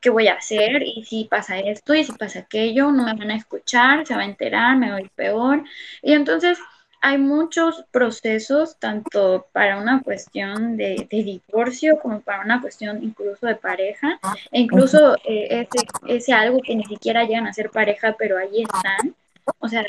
¿qué 0.00 0.10
voy 0.10 0.28
a 0.28 0.34
hacer? 0.34 0.82
Y 0.82 1.04
si 1.04 1.24
pasa 1.24 1.58
esto 1.58 1.94
y 1.94 2.04
si 2.04 2.12
pasa 2.12 2.40
aquello, 2.40 2.90
no 2.90 3.04
me 3.04 3.14
van 3.14 3.30
a 3.30 3.36
escuchar, 3.36 4.06
se 4.06 4.14
va 4.14 4.22
a 4.22 4.26
enterar, 4.26 4.76
me 4.76 4.92
voy 4.92 5.10
peor. 5.14 5.64
Y 6.02 6.12
entonces 6.12 6.58
hay 7.00 7.18
muchos 7.18 7.84
procesos, 7.90 8.78
tanto 8.78 9.48
para 9.52 9.78
una 9.78 10.02
cuestión 10.02 10.76
de, 10.76 11.06
divorcio 11.10 11.98
como 12.00 12.20
para 12.20 12.44
una 12.44 12.60
cuestión 12.60 13.02
incluso 13.02 13.46
de 13.46 13.56
pareja, 13.56 14.20
e 14.52 14.60
incluso 14.60 15.16
eh, 15.24 15.66
ese, 16.06 16.32
algo 16.32 16.60
que 16.62 16.76
ni 16.76 16.84
siquiera 16.84 17.24
llegan 17.24 17.48
a 17.48 17.52
ser 17.52 17.70
pareja, 17.70 18.14
pero 18.16 18.38
ahí 18.38 18.62
están. 18.62 19.16
O 19.58 19.68
sea, 19.68 19.84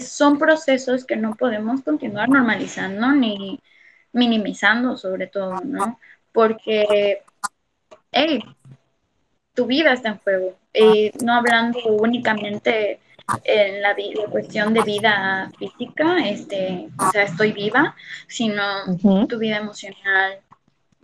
son 0.00 0.38
procesos 0.38 1.06
que 1.06 1.16
no 1.16 1.34
podemos 1.34 1.80
continuar 1.82 2.28
normalizando 2.28 3.12
ni 3.12 3.58
minimizando 4.12 4.96
sobre 4.96 5.26
todo, 5.26 5.60
¿no? 5.64 5.98
Porque, 6.32 7.22
hey, 8.12 8.42
tu 9.54 9.66
vida 9.66 9.92
está 9.92 10.10
en 10.10 10.18
juego, 10.18 10.56
eh, 10.72 11.12
no 11.22 11.34
hablando 11.34 11.80
únicamente 11.86 13.00
en 13.44 13.82
la, 13.82 13.94
cuestión 14.30 14.72
de 14.72 14.82
vida 14.82 15.50
física, 15.58 16.18
este, 16.28 16.88
o 16.98 17.10
sea, 17.10 17.24
estoy 17.24 17.52
viva, 17.52 17.94
sino 18.26 18.62
tu 19.26 19.38
vida 19.38 19.58
emocional, 19.58 20.40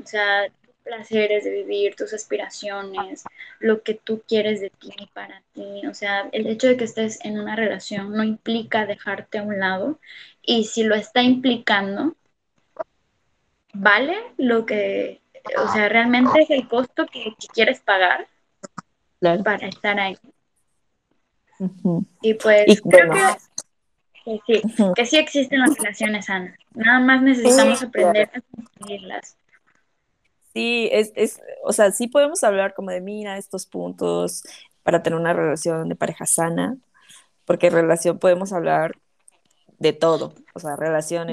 o 0.03 0.07
sea, 0.07 0.49
tus 0.63 0.75
placeres 0.83 1.45
de 1.45 1.51
vivir, 1.51 1.95
tus 1.97 2.15
aspiraciones, 2.15 3.25
lo 3.59 3.83
que 3.83 3.95
tú 3.95 4.23
quieres 4.27 4.61
de 4.61 4.71
ti 4.71 4.91
y 4.99 5.07
para 5.09 5.43
ti. 5.53 5.87
O 5.87 5.95
sea, 5.95 6.29
el 6.33 6.47
hecho 6.47 6.69
de 6.69 6.77
que 6.77 6.85
estés 6.85 7.19
en 7.25 7.39
una 7.39 7.57
relación 7.57 8.13
no 8.13 8.25
implica 8.25 8.87
dejarte 8.87 9.39
a 9.39 9.43
un 9.43 9.59
lado 9.59 9.99
y 10.43 10.65
si 10.65 10.85
lo 10.85 10.95
está 10.95 11.23
implicando, 11.23 12.17
vale 13.75 14.17
lo 14.39 14.65
que, 14.65 15.21
o 15.59 15.73
sea, 15.73 15.89
realmente 15.89 16.43
es 16.43 16.51
el 16.51 16.69
costo 16.69 17.07
que, 17.07 17.35
quieres 17.53 17.81
pagar 17.81 18.27
para 19.21 19.69
estar 19.69 19.99
ahí. 19.99 20.17
Y 22.23 22.35
pues 22.35 22.83
creo 22.83 23.13
que, 23.13 24.41
sí, 24.47 24.63
que 24.95 25.07
sí 25.07 25.17
existen 25.17 25.61
las 25.61 25.77
relaciones 25.77 26.27
sanas. 26.27 26.59
Nada 26.75 27.01
más 27.01 27.23
necesitamos 27.23 27.83
aprender 27.83 28.31
a 28.35 28.41
construirlas. 28.41 29.37
Sí, 30.53 30.89
es, 30.93 31.13
es, 31.17 31.41
o 31.65 31.73
sea, 31.73 31.91
sí 31.91 32.07
podemos 32.07 32.45
hablar 32.45 32.75
como 32.75 32.91
de, 32.91 33.01
mira, 33.01 33.39
estos 33.39 33.67
puntos 33.67 34.43
para 34.85 35.03
tener 35.03 35.19
una 35.19 35.33
relación 35.33 35.89
de 35.89 35.97
pareja 35.97 36.27
sana, 36.27 36.77
porque 37.45 37.71
relación 37.71 38.19
podemos 38.19 38.53
hablar 38.53 38.97
de 39.79 39.93
todo, 39.93 40.35
o 40.55 40.61
sea, 40.61 40.77
relación 40.77 41.29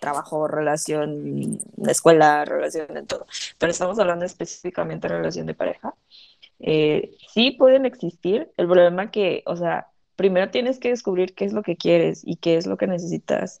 trabajo, 0.00 0.48
relación 0.48 1.58
de 1.58 1.92
escuela, 1.92 2.44
relación 2.44 2.96
en 2.96 3.06
todo, 3.06 3.26
pero 3.58 3.70
estamos 3.70 3.98
hablando 3.98 4.24
específicamente 4.24 5.08
de 5.08 5.16
relación 5.16 5.46
de 5.46 5.54
pareja 5.54 5.94
eh, 6.60 7.16
sí 7.32 7.52
pueden 7.52 7.86
existir. 7.86 8.50
El 8.56 8.66
problema 8.66 9.10
que, 9.10 9.42
o 9.46 9.56
sea, 9.56 9.88
primero 10.16 10.50
tienes 10.50 10.78
que 10.78 10.90
descubrir 10.90 11.34
qué 11.34 11.44
es 11.44 11.52
lo 11.52 11.62
que 11.62 11.76
quieres 11.76 12.22
y 12.24 12.36
qué 12.36 12.56
es 12.56 12.66
lo 12.66 12.76
que 12.76 12.86
necesitas. 12.86 13.60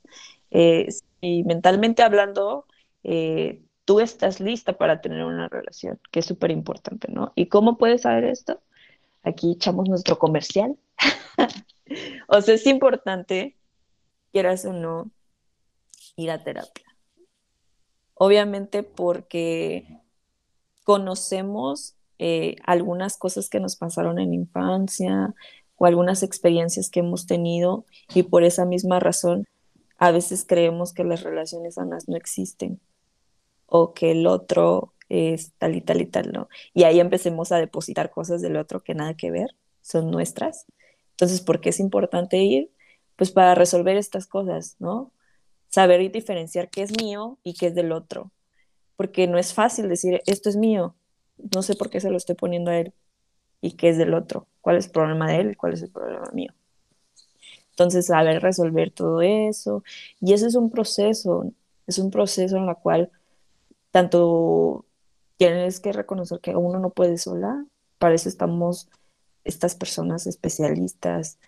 Eh, 0.50 0.88
y 1.20 1.44
mentalmente 1.44 2.02
hablando, 2.02 2.66
eh, 3.04 3.62
tú 3.84 4.00
estás 4.00 4.40
lista 4.40 4.74
para 4.74 5.00
tener 5.00 5.24
una 5.24 5.48
relación, 5.48 6.00
que 6.10 6.20
es 6.20 6.26
súper 6.26 6.50
importante, 6.50 7.10
¿no? 7.10 7.32
¿Y 7.36 7.46
cómo 7.46 7.78
puedes 7.78 8.02
saber 8.02 8.24
esto? 8.24 8.60
Aquí 9.22 9.52
echamos 9.52 9.88
nuestro 9.88 10.18
comercial. 10.18 10.76
o 12.28 12.40
sea, 12.40 12.54
es 12.54 12.66
importante, 12.66 13.56
quieras 14.36 14.66
o 14.66 14.74
no, 14.74 15.10
ir 16.14 16.30
a 16.30 16.44
terapia. 16.44 16.84
Obviamente 18.12 18.82
porque 18.82 20.02
conocemos 20.84 21.94
eh, 22.18 22.56
algunas 22.62 23.16
cosas 23.16 23.48
que 23.48 23.60
nos 23.60 23.76
pasaron 23.76 24.18
en 24.18 24.34
infancia 24.34 25.34
o 25.76 25.86
algunas 25.86 26.22
experiencias 26.22 26.90
que 26.90 27.00
hemos 27.00 27.24
tenido 27.26 27.86
y 28.14 28.24
por 28.24 28.44
esa 28.44 28.66
misma 28.66 29.00
razón 29.00 29.46
a 29.96 30.10
veces 30.10 30.44
creemos 30.46 30.92
que 30.92 31.04
las 31.04 31.22
relaciones 31.22 31.76
sanas 31.76 32.06
no 32.06 32.14
existen 32.18 32.78
o 33.64 33.94
que 33.94 34.10
el 34.10 34.26
otro 34.26 34.92
es 35.08 35.52
tal 35.52 35.76
y 35.76 35.80
tal 35.80 36.02
y 36.02 36.06
tal, 36.06 36.30
¿no? 36.30 36.50
Y 36.74 36.82
ahí 36.82 37.00
empecemos 37.00 37.52
a 37.52 37.56
depositar 37.56 38.10
cosas 38.10 38.42
del 38.42 38.58
otro 38.58 38.84
que 38.84 38.94
nada 38.94 39.14
que 39.14 39.30
ver, 39.30 39.56
son 39.80 40.10
nuestras. 40.10 40.66
Entonces, 41.12 41.40
¿por 41.40 41.62
qué 41.62 41.70
es 41.70 41.80
importante 41.80 42.36
ir? 42.36 42.75
Pues 43.16 43.30
para 43.30 43.54
resolver 43.54 43.96
estas 43.96 44.26
cosas, 44.26 44.76
¿no? 44.78 45.12
Saber 45.68 46.10
diferenciar 46.12 46.70
qué 46.70 46.82
es 46.82 46.96
mío 46.96 47.38
y 47.42 47.54
qué 47.54 47.66
es 47.68 47.74
del 47.74 47.92
otro. 47.92 48.30
Porque 48.96 49.26
no 49.26 49.38
es 49.38 49.52
fácil 49.52 49.88
decir, 49.88 50.22
esto 50.26 50.48
es 50.48 50.56
mío, 50.56 50.94
no 51.54 51.62
sé 51.62 51.74
por 51.74 51.90
qué 51.90 52.00
se 52.00 52.10
lo 52.10 52.16
estoy 52.16 52.34
poniendo 52.34 52.70
a 52.70 52.78
él 52.78 52.92
y 53.60 53.72
qué 53.72 53.88
es 53.90 53.98
del 53.98 54.14
otro, 54.14 54.46
cuál 54.60 54.76
es 54.76 54.86
el 54.86 54.92
problema 54.92 55.30
de 55.30 55.40
él 55.40 55.56
cuál 55.56 55.74
es 55.74 55.82
el 55.82 55.90
problema 55.90 56.30
mío. 56.32 56.52
Entonces, 57.70 58.06
saber 58.06 58.40
resolver 58.40 58.90
todo 58.90 59.20
eso, 59.20 59.84
y 60.20 60.32
eso 60.32 60.46
es 60.46 60.54
un 60.54 60.70
proceso, 60.70 61.52
es 61.86 61.98
un 61.98 62.10
proceso 62.10 62.56
en 62.56 62.68
el 62.68 62.76
cual 62.76 63.10
tanto 63.90 64.86
tienes 65.36 65.80
que 65.80 65.92
reconocer 65.92 66.40
que 66.40 66.56
uno 66.56 66.78
no 66.78 66.90
puede 66.90 67.18
sola, 67.18 67.66
para 67.98 68.14
eso 68.14 68.28
estamos 68.28 68.88
estas 69.44 69.74
personas 69.74 70.26
especialistas 70.26 71.38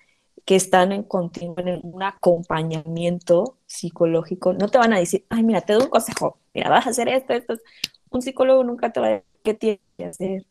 que 0.44 0.56
están 0.56 0.92
en 0.92 1.02
continuo 1.02 1.56
en 1.58 1.80
un 1.82 2.02
acompañamiento 2.02 3.58
psicológico, 3.66 4.52
no 4.52 4.68
te 4.68 4.78
van 4.78 4.92
a 4.92 4.98
decir, 4.98 5.24
ay, 5.28 5.42
mira, 5.42 5.60
te 5.60 5.74
doy 5.74 5.84
un 5.84 5.90
consejo, 5.90 6.38
mira, 6.54 6.70
vas 6.70 6.86
a 6.86 6.90
hacer 6.90 7.08
esto, 7.08 7.32
esto. 7.32 7.56
Un 8.10 8.22
psicólogo 8.22 8.64
nunca 8.64 8.92
te 8.92 9.00
va 9.00 9.08
a 9.08 9.22
¿qué 9.42 9.54
tiene 9.54 9.80
que 9.96 10.04
hacer? 10.04 10.46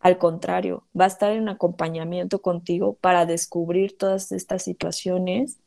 Al 0.00 0.18
contrario, 0.18 0.84
va 0.98 1.04
a 1.04 1.08
estar 1.08 1.32
en 1.32 1.48
acompañamiento 1.48 2.42
contigo 2.42 2.94
para 2.94 3.26
descubrir 3.26 3.96
todas 3.96 4.32
estas 4.32 4.64
situaciones 4.64 5.58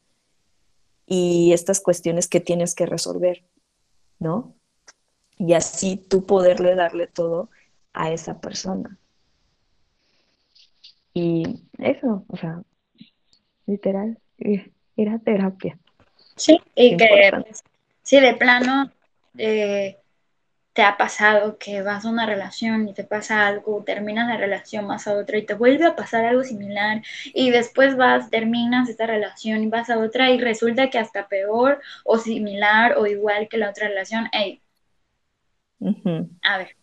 y 1.07 1.53
estas 1.53 1.79
cuestiones 1.79 2.27
que 2.27 2.41
tienes 2.41 2.75
que 2.75 2.85
resolver, 2.85 3.45
¿no? 4.19 4.53
Y 5.37 5.53
así 5.53 5.97
tú 5.97 6.25
poderle 6.25 6.75
darle 6.75 7.07
todo 7.07 7.49
a 7.93 8.11
esa 8.11 8.39
persona. 8.41 8.97
Y 11.13 11.63
eso, 11.77 12.25
o 12.27 12.37
sea, 12.37 12.61
literal, 13.65 14.17
era 14.95 15.19
terapia. 15.19 15.77
Sí, 16.35 16.59
y 16.75 16.97
que, 16.97 17.31
sí, 18.03 18.19
de 18.19 18.35
plano, 18.35 18.91
eh, 19.37 19.97
te 20.75 20.83
ha 20.83 20.97
pasado 20.97 21.57
que 21.57 21.81
vas 21.81 22.03
a 22.03 22.09
una 22.09 22.25
relación 22.25 22.89
y 22.89 22.93
te 22.93 23.05
pasa 23.05 23.47
algo, 23.47 23.81
terminas 23.85 24.27
la 24.27 24.35
relación, 24.35 24.89
vas 24.89 25.07
a 25.07 25.13
otra 25.13 25.37
y 25.37 25.45
te 25.45 25.53
vuelve 25.53 25.85
a 25.85 25.95
pasar 25.95 26.25
algo 26.25 26.43
similar 26.43 27.01
y 27.33 27.49
después 27.49 27.95
vas, 27.95 28.29
terminas 28.29 28.89
esta 28.89 29.07
relación 29.07 29.63
y 29.63 29.67
vas 29.67 29.89
a 29.89 29.97
otra 29.97 30.31
y 30.31 30.37
resulta 30.37 30.89
que 30.89 30.99
hasta 30.99 31.29
peor 31.29 31.81
o 32.03 32.17
similar 32.17 32.97
o 32.97 33.07
igual 33.07 33.47
que 33.47 33.57
la 33.57 33.69
otra 33.69 33.87
relación. 33.87 34.27
Hey, 34.33 34.61
a 36.41 36.57
ver, 36.57 36.75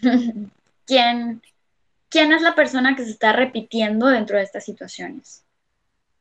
¿quién, 0.86 1.42
¿quién 2.08 2.32
es 2.32 2.42
la 2.42 2.54
persona 2.54 2.94
que 2.94 3.04
se 3.04 3.10
está 3.10 3.32
repitiendo 3.32 4.06
dentro 4.06 4.36
de 4.36 4.44
estas 4.44 4.64
situaciones? 4.64 5.44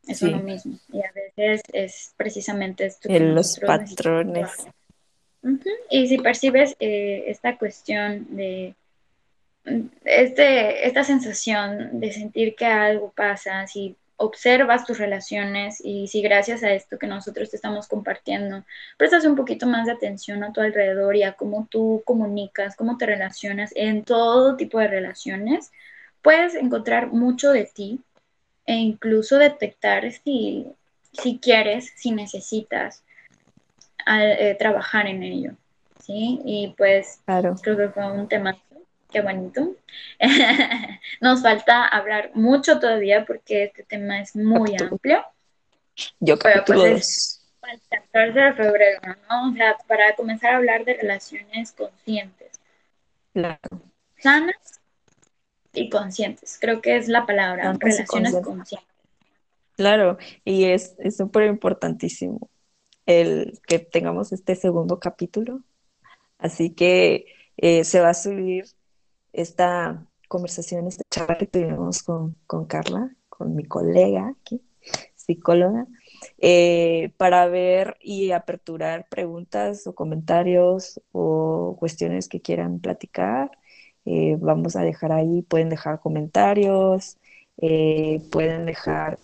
Es 0.09 0.21
lo 0.21 0.37
mismo. 0.39 0.77
Y 0.91 0.99
a 0.99 1.11
veces 1.11 1.61
es 1.71 2.13
precisamente 2.17 2.85
esto. 2.85 3.07
Que 3.07 3.19
los 3.19 3.59
patrones. 3.59 4.49
Y 5.89 6.07
si 6.07 6.17
percibes 6.17 6.75
eh, 6.79 7.25
esta 7.27 7.57
cuestión 7.57 8.35
de 8.35 8.75
este, 10.03 10.87
esta 10.87 11.03
sensación 11.03 11.99
de 11.99 12.11
sentir 12.11 12.55
que 12.55 12.65
algo 12.65 13.11
pasa, 13.11 13.67
si 13.67 13.95
observas 14.17 14.85
tus 14.85 14.97
relaciones 14.97 15.79
y 15.83 16.07
si 16.07 16.21
gracias 16.21 16.63
a 16.63 16.71
esto 16.71 16.99
que 16.99 17.07
nosotros 17.07 17.49
te 17.49 17.55
estamos 17.55 17.87
compartiendo, 17.87 18.65
prestas 18.97 19.25
un 19.25 19.35
poquito 19.35 19.65
más 19.65 19.85
de 19.85 19.93
atención 19.93 20.43
a 20.43 20.51
tu 20.51 20.59
alrededor 20.59 21.15
y 21.15 21.23
a 21.23 21.33
cómo 21.33 21.67
tú 21.69 22.01
comunicas, 22.05 22.75
cómo 22.75 22.97
te 22.97 23.05
relacionas 23.05 23.71
en 23.75 24.03
todo 24.03 24.57
tipo 24.57 24.79
de 24.79 24.87
relaciones, 24.87 25.71
puedes 26.21 26.55
encontrar 26.55 27.07
mucho 27.07 27.51
de 27.51 27.65
ti 27.65 28.01
e 28.69 28.73
incluso 28.73 29.39
detectar 29.39 30.11
si, 30.11 30.67
si 31.11 31.39
quieres, 31.39 31.91
si 31.95 32.11
necesitas 32.11 33.03
eh, 34.05 34.55
trabajar 34.59 35.07
en 35.07 35.23
ello. 35.23 35.53
¿sí? 35.99 36.39
Y 36.45 36.75
pues 36.77 37.19
creo 37.25 37.77
que 37.77 37.89
fue 37.89 38.11
un 38.11 38.27
tema 38.27 38.55
qué 39.11 39.21
bonito. 39.21 39.75
Nos 41.19 41.41
falta 41.41 41.87
hablar 41.87 42.29
mucho 42.35 42.79
todavía 42.79 43.25
porque 43.25 43.63
este 43.63 43.81
tema 43.81 44.21
es 44.21 44.35
muy 44.35 44.75
amplio. 44.79 45.25
Yo 46.19 46.37
creo 46.37 46.63
que 46.63 46.73
pues 46.73 47.43
el 47.63 47.81
14 47.89 48.39
de 48.39 48.53
febrero, 48.53 48.99
¿no? 49.27 49.49
O 49.49 49.53
sea, 49.55 49.77
para 49.87 50.13
comenzar 50.15 50.53
a 50.53 50.57
hablar 50.57 50.85
de 50.85 50.93
relaciones 50.93 51.71
conscientes. 51.71 52.59
Claro. 53.33 53.81
Sanas 54.19 54.78
y 55.73 55.89
conscientes. 55.89 56.57
Creo 56.59 56.81
que 56.81 56.97
es 56.97 57.07
la 57.07 57.25
palabra, 57.25 57.73
relaciones 57.73 58.07
conscientes. 58.07 58.45
conscientes. 58.45 58.89
Claro, 59.75 60.17
y 60.43 60.65
es 60.65 60.95
es 60.99 61.17
súper 61.17 61.47
importantísimo 61.47 62.49
el 63.05 63.59
que 63.65 63.79
tengamos 63.79 64.31
este 64.31 64.55
segundo 64.55 64.99
capítulo. 64.99 65.61
Así 66.37 66.69
que 66.71 67.25
eh, 67.57 67.83
se 67.83 67.99
va 67.99 68.09
a 68.09 68.13
subir 68.13 68.65
esta 69.33 70.05
conversación, 70.27 70.87
esta 70.87 71.03
charla 71.09 71.37
que 71.37 71.47
tuvimos 71.47 72.03
con, 72.03 72.35
con 72.45 72.65
Carla, 72.65 73.15
con 73.29 73.55
mi 73.55 73.63
colega 73.65 74.29
aquí, 74.29 74.61
psicóloga, 75.15 75.87
eh, 76.37 77.13
para 77.17 77.47
ver 77.47 77.97
y 77.99 78.31
aperturar 78.31 79.07
preguntas 79.09 79.87
o 79.87 79.95
comentarios 79.95 81.01
o 81.11 81.75
cuestiones 81.79 82.27
que 82.27 82.41
quieran 82.41 82.79
platicar. 82.79 83.51
Eh, 84.11 84.37
vamos 84.39 84.75
a 84.75 84.81
dejar 84.81 85.11
ahí, 85.11 85.43
pueden 85.43 85.69
dejar 85.69 85.99
comentarios, 85.99 87.17
eh, 87.61 88.19
pueden 88.31 88.65
dejar 88.65 89.19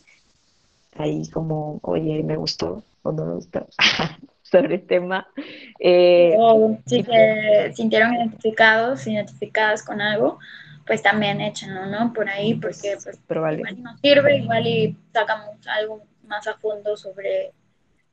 ahí 0.95 1.27
como, 1.31 1.79
oye, 1.81 2.21
me 2.21 2.35
gustó 2.35 2.83
o 3.01 3.11
no 3.11 3.25
me 3.25 3.33
gustó 3.33 3.67
sobre 4.43 4.75
el 4.75 4.85
tema. 4.85 5.27
Eh, 5.79 6.35
O 6.37 6.77
si 6.85 7.01
se 7.01 7.73
sintieron 7.73 8.13
identificados, 8.13 9.07
identificadas 9.07 9.81
con 9.81 10.01
algo, 10.01 10.37
pues 10.85 11.01
también 11.01 11.41
échenlo, 11.41 11.87
¿no? 11.87 12.13
Por 12.13 12.29
ahí, 12.29 12.53
porque 12.53 12.95
pues, 13.03 13.17
probable. 13.25 13.61
igual 13.61 13.81
nos 13.81 13.99
sirve, 14.01 14.37
igual 14.37 14.67
y 14.67 14.95
sacamos 15.11 15.55
algo 15.65 16.03
más 16.27 16.45
a 16.45 16.53
fondo 16.59 16.95
sobre 16.95 17.53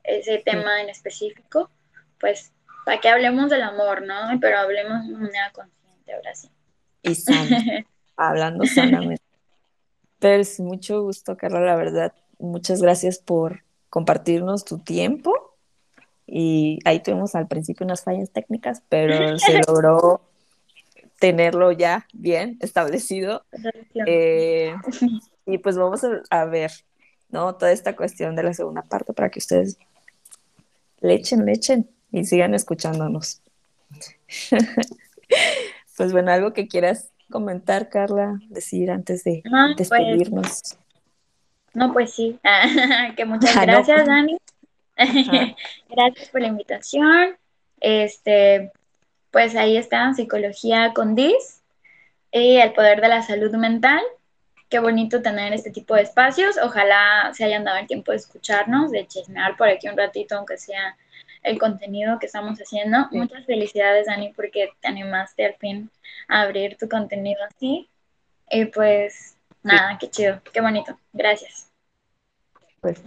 ese 0.05 0.39
tema 0.39 0.81
en 0.81 0.89
específico, 0.89 1.69
pues 2.19 2.51
para 2.87 2.99
que 2.99 3.11
hablemos 3.11 3.51
del 3.51 3.61
amor, 3.61 4.01
¿no? 4.01 4.15
Pero 4.41 4.57
hablemos 4.57 5.07
de 5.07 5.13
manera 5.13 5.53
consciente, 5.53 6.15
ahora 6.15 6.35
sí. 6.35 6.49
Y 7.03 7.15
sano, 7.15 7.57
hablando 8.17 8.65
sanamente. 8.67 9.23
Pero 10.19 10.41
es 10.41 10.61
mucho 10.61 11.03
gusto, 11.03 11.37
Carla, 11.37 11.61
la 11.61 11.77
verdad. 11.77 12.15
Muchas 12.39 12.81
gracias 12.81 13.19
por 13.19 13.65
compartirnos 13.91 14.65
tu 14.65 14.79
tiempo. 14.79 15.57
Y 16.27 16.79
ahí 16.85 17.01
tuvimos 17.01 17.35
al 17.35 17.49
principio 17.49 17.85
unas 17.85 18.05
fallas 18.05 18.31
técnicas, 18.31 18.83
pero 18.89 19.39
se 19.39 19.61
logró 19.67 20.23
tenerlo 21.19 21.73
ya 21.73 22.07
bien 22.13 22.57
establecido. 22.61 23.45
Eh, 24.07 24.75
y 25.45 25.59
pues 25.59 25.77
vamos 25.77 26.05
a, 26.05 26.23
a 26.31 26.45
ver, 26.45 26.71
¿no? 27.29 27.55
Toda 27.57 27.73
esta 27.73 27.97
cuestión 27.97 28.37
de 28.37 28.45
la 28.45 28.55
segunda 28.55 28.83
parte 28.83 29.13
para 29.13 29.31
que 29.31 29.41
ustedes 29.41 29.79
le 31.01 31.15
echen, 31.15 31.45
le 31.45 31.53
echen 31.53 31.91
y 32.13 32.25
sigan 32.25 32.55
escuchándonos. 32.55 33.43
pues 35.97 36.13
bueno, 36.13 36.33
algo 36.33 36.53
que 36.53 36.69
quieras 36.69 37.13
comentar, 37.31 37.89
Carla, 37.89 38.39
decir 38.49 38.91
antes 38.91 39.25
de 39.25 39.43
No, 39.45 39.75
pues, 39.77 39.89
despedirnos. 39.89 40.79
No, 41.75 41.93
pues 41.93 42.13
sí, 42.13 42.39
que 43.17 43.25
muchas 43.25 43.57
Ah, 43.57 43.67
no, 43.67 43.73
gracias, 43.73 43.97
pues. 43.97 44.07
Dani. 44.07 44.37
Gracias 45.89 46.29
por 46.29 46.43
la 46.43 46.49
invitación. 46.49 47.37
Este, 47.81 48.71
pues 49.31 49.57
ahí 49.57 49.77
está, 49.77 50.13
Psicología 50.13 50.93
con 50.95 51.15
DIS 51.15 51.63
y 52.31 52.57
el 52.57 52.73
poder 52.73 53.01
de 53.01 53.09
la 53.09 53.23
salud 53.23 53.53
mental. 53.55 54.01
Qué 54.69 54.79
bonito 54.79 55.23
tener 55.23 55.53
este 55.53 55.71
tipo 55.71 55.95
de 55.95 56.03
espacios. 56.03 56.57
Ojalá 56.63 57.31
se 57.35 57.45
hayan 57.45 57.65
dado 57.65 57.79
el 57.79 57.87
tiempo 57.87 58.13
de 58.13 58.19
escucharnos, 58.19 58.91
de 58.91 59.07
chismear 59.07 59.57
por 59.57 59.69
aquí 59.69 59.89
un 59.89 59.97
ratito, 59.97 60.37
aunque 60.37 60.59
sea 60.59 60.97
el 61.43 61.59
contenido 61.59 62.19
que 62.19 62.27
estamos 62.27 62.59
haciendo. 62.59 63.09
Sí. 63.11 63.19
Muchas 63.19 63.45
felicidades, 63.47 64.07
Dani, 64.07 64.33
porque 64.35 64.71
te 64.81 64.89
animaste 64.89 65.45
al 65.45 65.55
fin 65.55 65.91
a 66.29 66.43
abrir 66.43 66.77
tu 66.77 66.89
contenido 66.89 67.41
así. 67.45 67.89
Y 68.51 68.67
pues 68.67 69.37
nada, 69.63 69.99
qué 69.99 70.11
chido, 70.11 70.41
qué 70.53 70.61
bonito. 70.61 70.99
Gracias. 71.13 71.71
Pues, 72.81 73.01